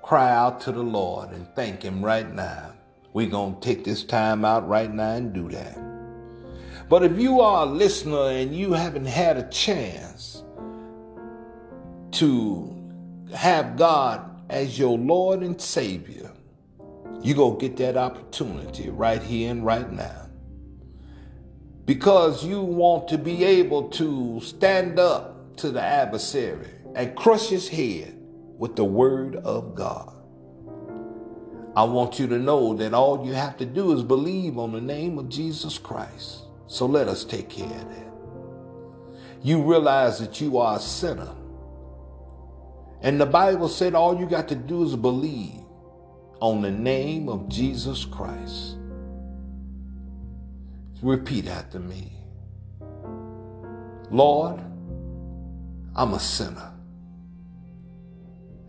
cry 0.01 0.31
out 0.31 0.61
to 0.61 0.71
the 0.71 0.83
Lord 0.83 1.29
and 1.31 1.47
thank 1.55 1.83
him 1.83 2.03
right 2.03 2.33
now 2.33 2.73
we're 3.13 3.29
going 3.29 3.55
to 3.55 3.61
take 3.61 3.83
this 3.83 4.03
time 4.03 4.45
out 4.45 4.67
right 4.67 4.93
now 4.93 5.15
and 5.15 5.33
do 5.33 5.49
that. 5.49 5.77
But 6.87 7.03
if 7.03 7.19
you 7.19 7.41
are 7.41 7.65
a 7.65 7.69
listener 7.69 8.29
and 8.29 8.55
you 8.55 8.73
haven't 8.73 9.05
had 9.05 9.37
a 9.37 9.49
chance 9.49 10.43
to 12.11 12.75
have 13.33 13.77
God 13.77 14.25
as 14.49 14.77
your 14.77 14.97
Lord 14.97 15.41
and 15.41 15.59
Savior, 15.59 16.31
you're 17.21 17.35
going 17.35 17.59
to 17.59 17.67
get 17.67 17.77
that 17.77 17.97
opportunity 17.97 18.89
right 18.89 19.21
here 19.21 19.51
and 19.51 19.65
right 19.65 19.91
now. 19.91 20.28
Because 21.89 22.45
you 22.45 22.61
want 22.61 23.07
to 23.07 23.17
be 23.17 23.43
able 23.43 23.89
to 23.89 24.39
stand 24.41 24.99
up 24.99 25.57
to 25.57 25.71
the 25.71 25.81
adversary 25.81 26.69
and 26.93 27.15
crush 27.15 27.47
his 27.49 27.67
head 27.67 28.15
with 28.59 28.75
the 28.75 28.83
word 28.83 29.37
of 29.37 29.73
God. 29.73 30.13
I 31.75 31.85
want 31.85 32.19
you 32.19 32.27
to 32.27 32.37
know 32.37 32.75
that 32.75 32.93
all 32.93 33.25
you 33.25 33.33
have 33.33 33.57
to 33.57 33.65
do 33.65 33.91
is 33.91 34.03
believe 34.03 34.59
on 34.59 34.71
the 34.71 34.79
name 34.79 35.17
of 35.17 35.29
Jesus 35.29 35.79
Christ. 35.79 36.43
So 36.67 36.85
let 36.85 37.07
us 37.07 37.23
take 37.25 37.49
care 37.49 37.65
of 37.65 37.89
that. 37.89 38.13
You 39.41 39.63
realize 39.63 40.19
that 40.19 40.39
you 40.39 40.59
are 40.59 40.77
a 40.77 40.79
sinner. 40.79 41.33
And 43.01 43.19
the 43.19 43.25
Bible 43.25 43.67
said 43.67 43.95
all 43.95 44.15
you 44.15 44.27
got 44.27 44.47
to 44.49 44.55
do 44.55 44.83
is 44.83 44.95
believe 44.95 45.63
on 46.39 46.61
the 46.61 46.69
name 46.69 47.27
of 47.27 47.49
Jesus 47.49 48.05
Christ. 48.05 48.75
Repeat 51.01 51.47
after 51.47 51.79
me. 51.79 52.11
Lord, 54.11 54.59
I'm 55.95 56.13
a 56.13 56.19
sinner. 56.19 56.71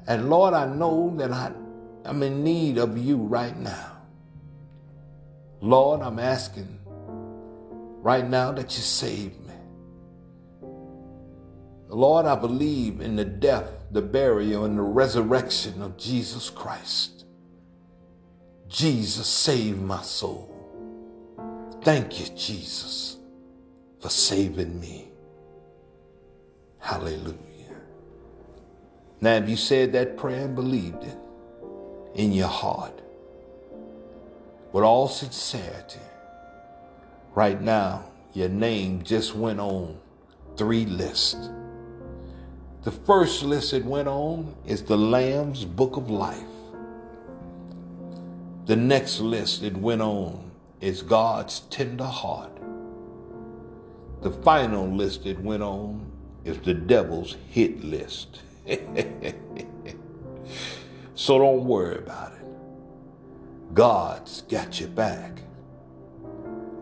And 0.07 0.31
Lord, 0.31 0.55
I 0.55 0.67
know 0.67 1.15
that 1.17 1.33
I 1.33 1.53
I'm 2.05 2.23
in 2.23 2.43
need 2.43 2.79
of 2.79 2.97
you 2.97 3.17
right 3.17 3.57
now. 3.57 3.99
Lord, 5.61 6.01
I'm 6.01 6.19
asking 6.19 6.79
right 8.03 8.27
now 8.27 8.53
that 8.53 8.77
you 8.77 8.83
save 8.83 9.39
me. 9.41 9.55
Lord, 11.89 12.25
I 12.25 12.37
believe 12.37 13.01
in 13.01 13.17
the 13.17 13.25
death, 13.25 13.69
the 13.91 14.01
burial, 14.01 14.65
and 14.65 14.79
the 14.79 14.83
resurrection 14.83 15.83
of 15.83 15.99
Jesus 15.99 16.49
Christ. 16.49 17.25
Jesus, 18.69 19.27
save 19.27 19.79
my 19.81 20.01
soul. 20.01 20.50
Thank 21.83 22.21
you, 22.21 22.27
Jesus, 22.37 23.17
for 24.01 24.11
saving 24.11 24.79
me. 24.79 25.09
Hallelujah. 26.79 27.37
Now, 29.23 29.35
if 29.35 29.49
you 29.49 29.57
said 29.57 29.93
that 29.93 30.17
prayer 30.17 30.45
and 30.45 30.55
believed 30.55 31.05
it, 31.05 31.17
in 32.15 32.33
your 32.33 32.49
heart 32.49 33.01
with 34.73 34.85
all 34.85 35.09
sincerity, 35.09 36.01
right 37.35 37.61
now, 37.61 38.05
your 38.35 38.49
name 38.49 39.03
just 39.03 39.35
went 39.35 39.59
on 39.59 39.99
three 40.57 40.85
lists. 40.85 41.49
The 42.83 42.91
first 42.91 43.43
list 43.43 43.73
it 43.73 43.85
went 43.85 44.09
on 44.09 44.55
is 44.67 44.83
the 44.83 44.97
Lamb's 44.97 45.65
Book 45.65 45.97
of 45.97 46.11
Life. 46.11 46.39
The 48.67 48.77
next 48.77 49.21
list 49.21 49.63
it 49.63 49.77
went 49.77 50.03
on 50.03 50.50
is 50.81 51.03
God's 51.03 51.61
tender 51.71 52.05
heart. 52.05 52.53
The 54.23 54.31
final 54.31 54.91
list 54.91 55.27
it 55.27 55.39
went 55.41 55.63
on 55.63 56.11
is 56.45 56.59
the 56.59 56.75
devil's 56.75 57.37
hit 57.49 57.85
list. 57.85 58.43
So 61.21 61.39
don't 61.39 61.67
worry 61.67 61.99
about 61.99 62.33
it. 62.33 62.47
God's 63.75 64.41
got 64.41 64.81
your 64.81 64.89
back, 64.89 65.43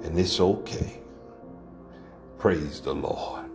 and 0.05 0.17
it's 0.17 0.39
okay. 0.39 1.01
Praise 2.39 2.81
the 2.81 2.95
Lord. 2.95 3.48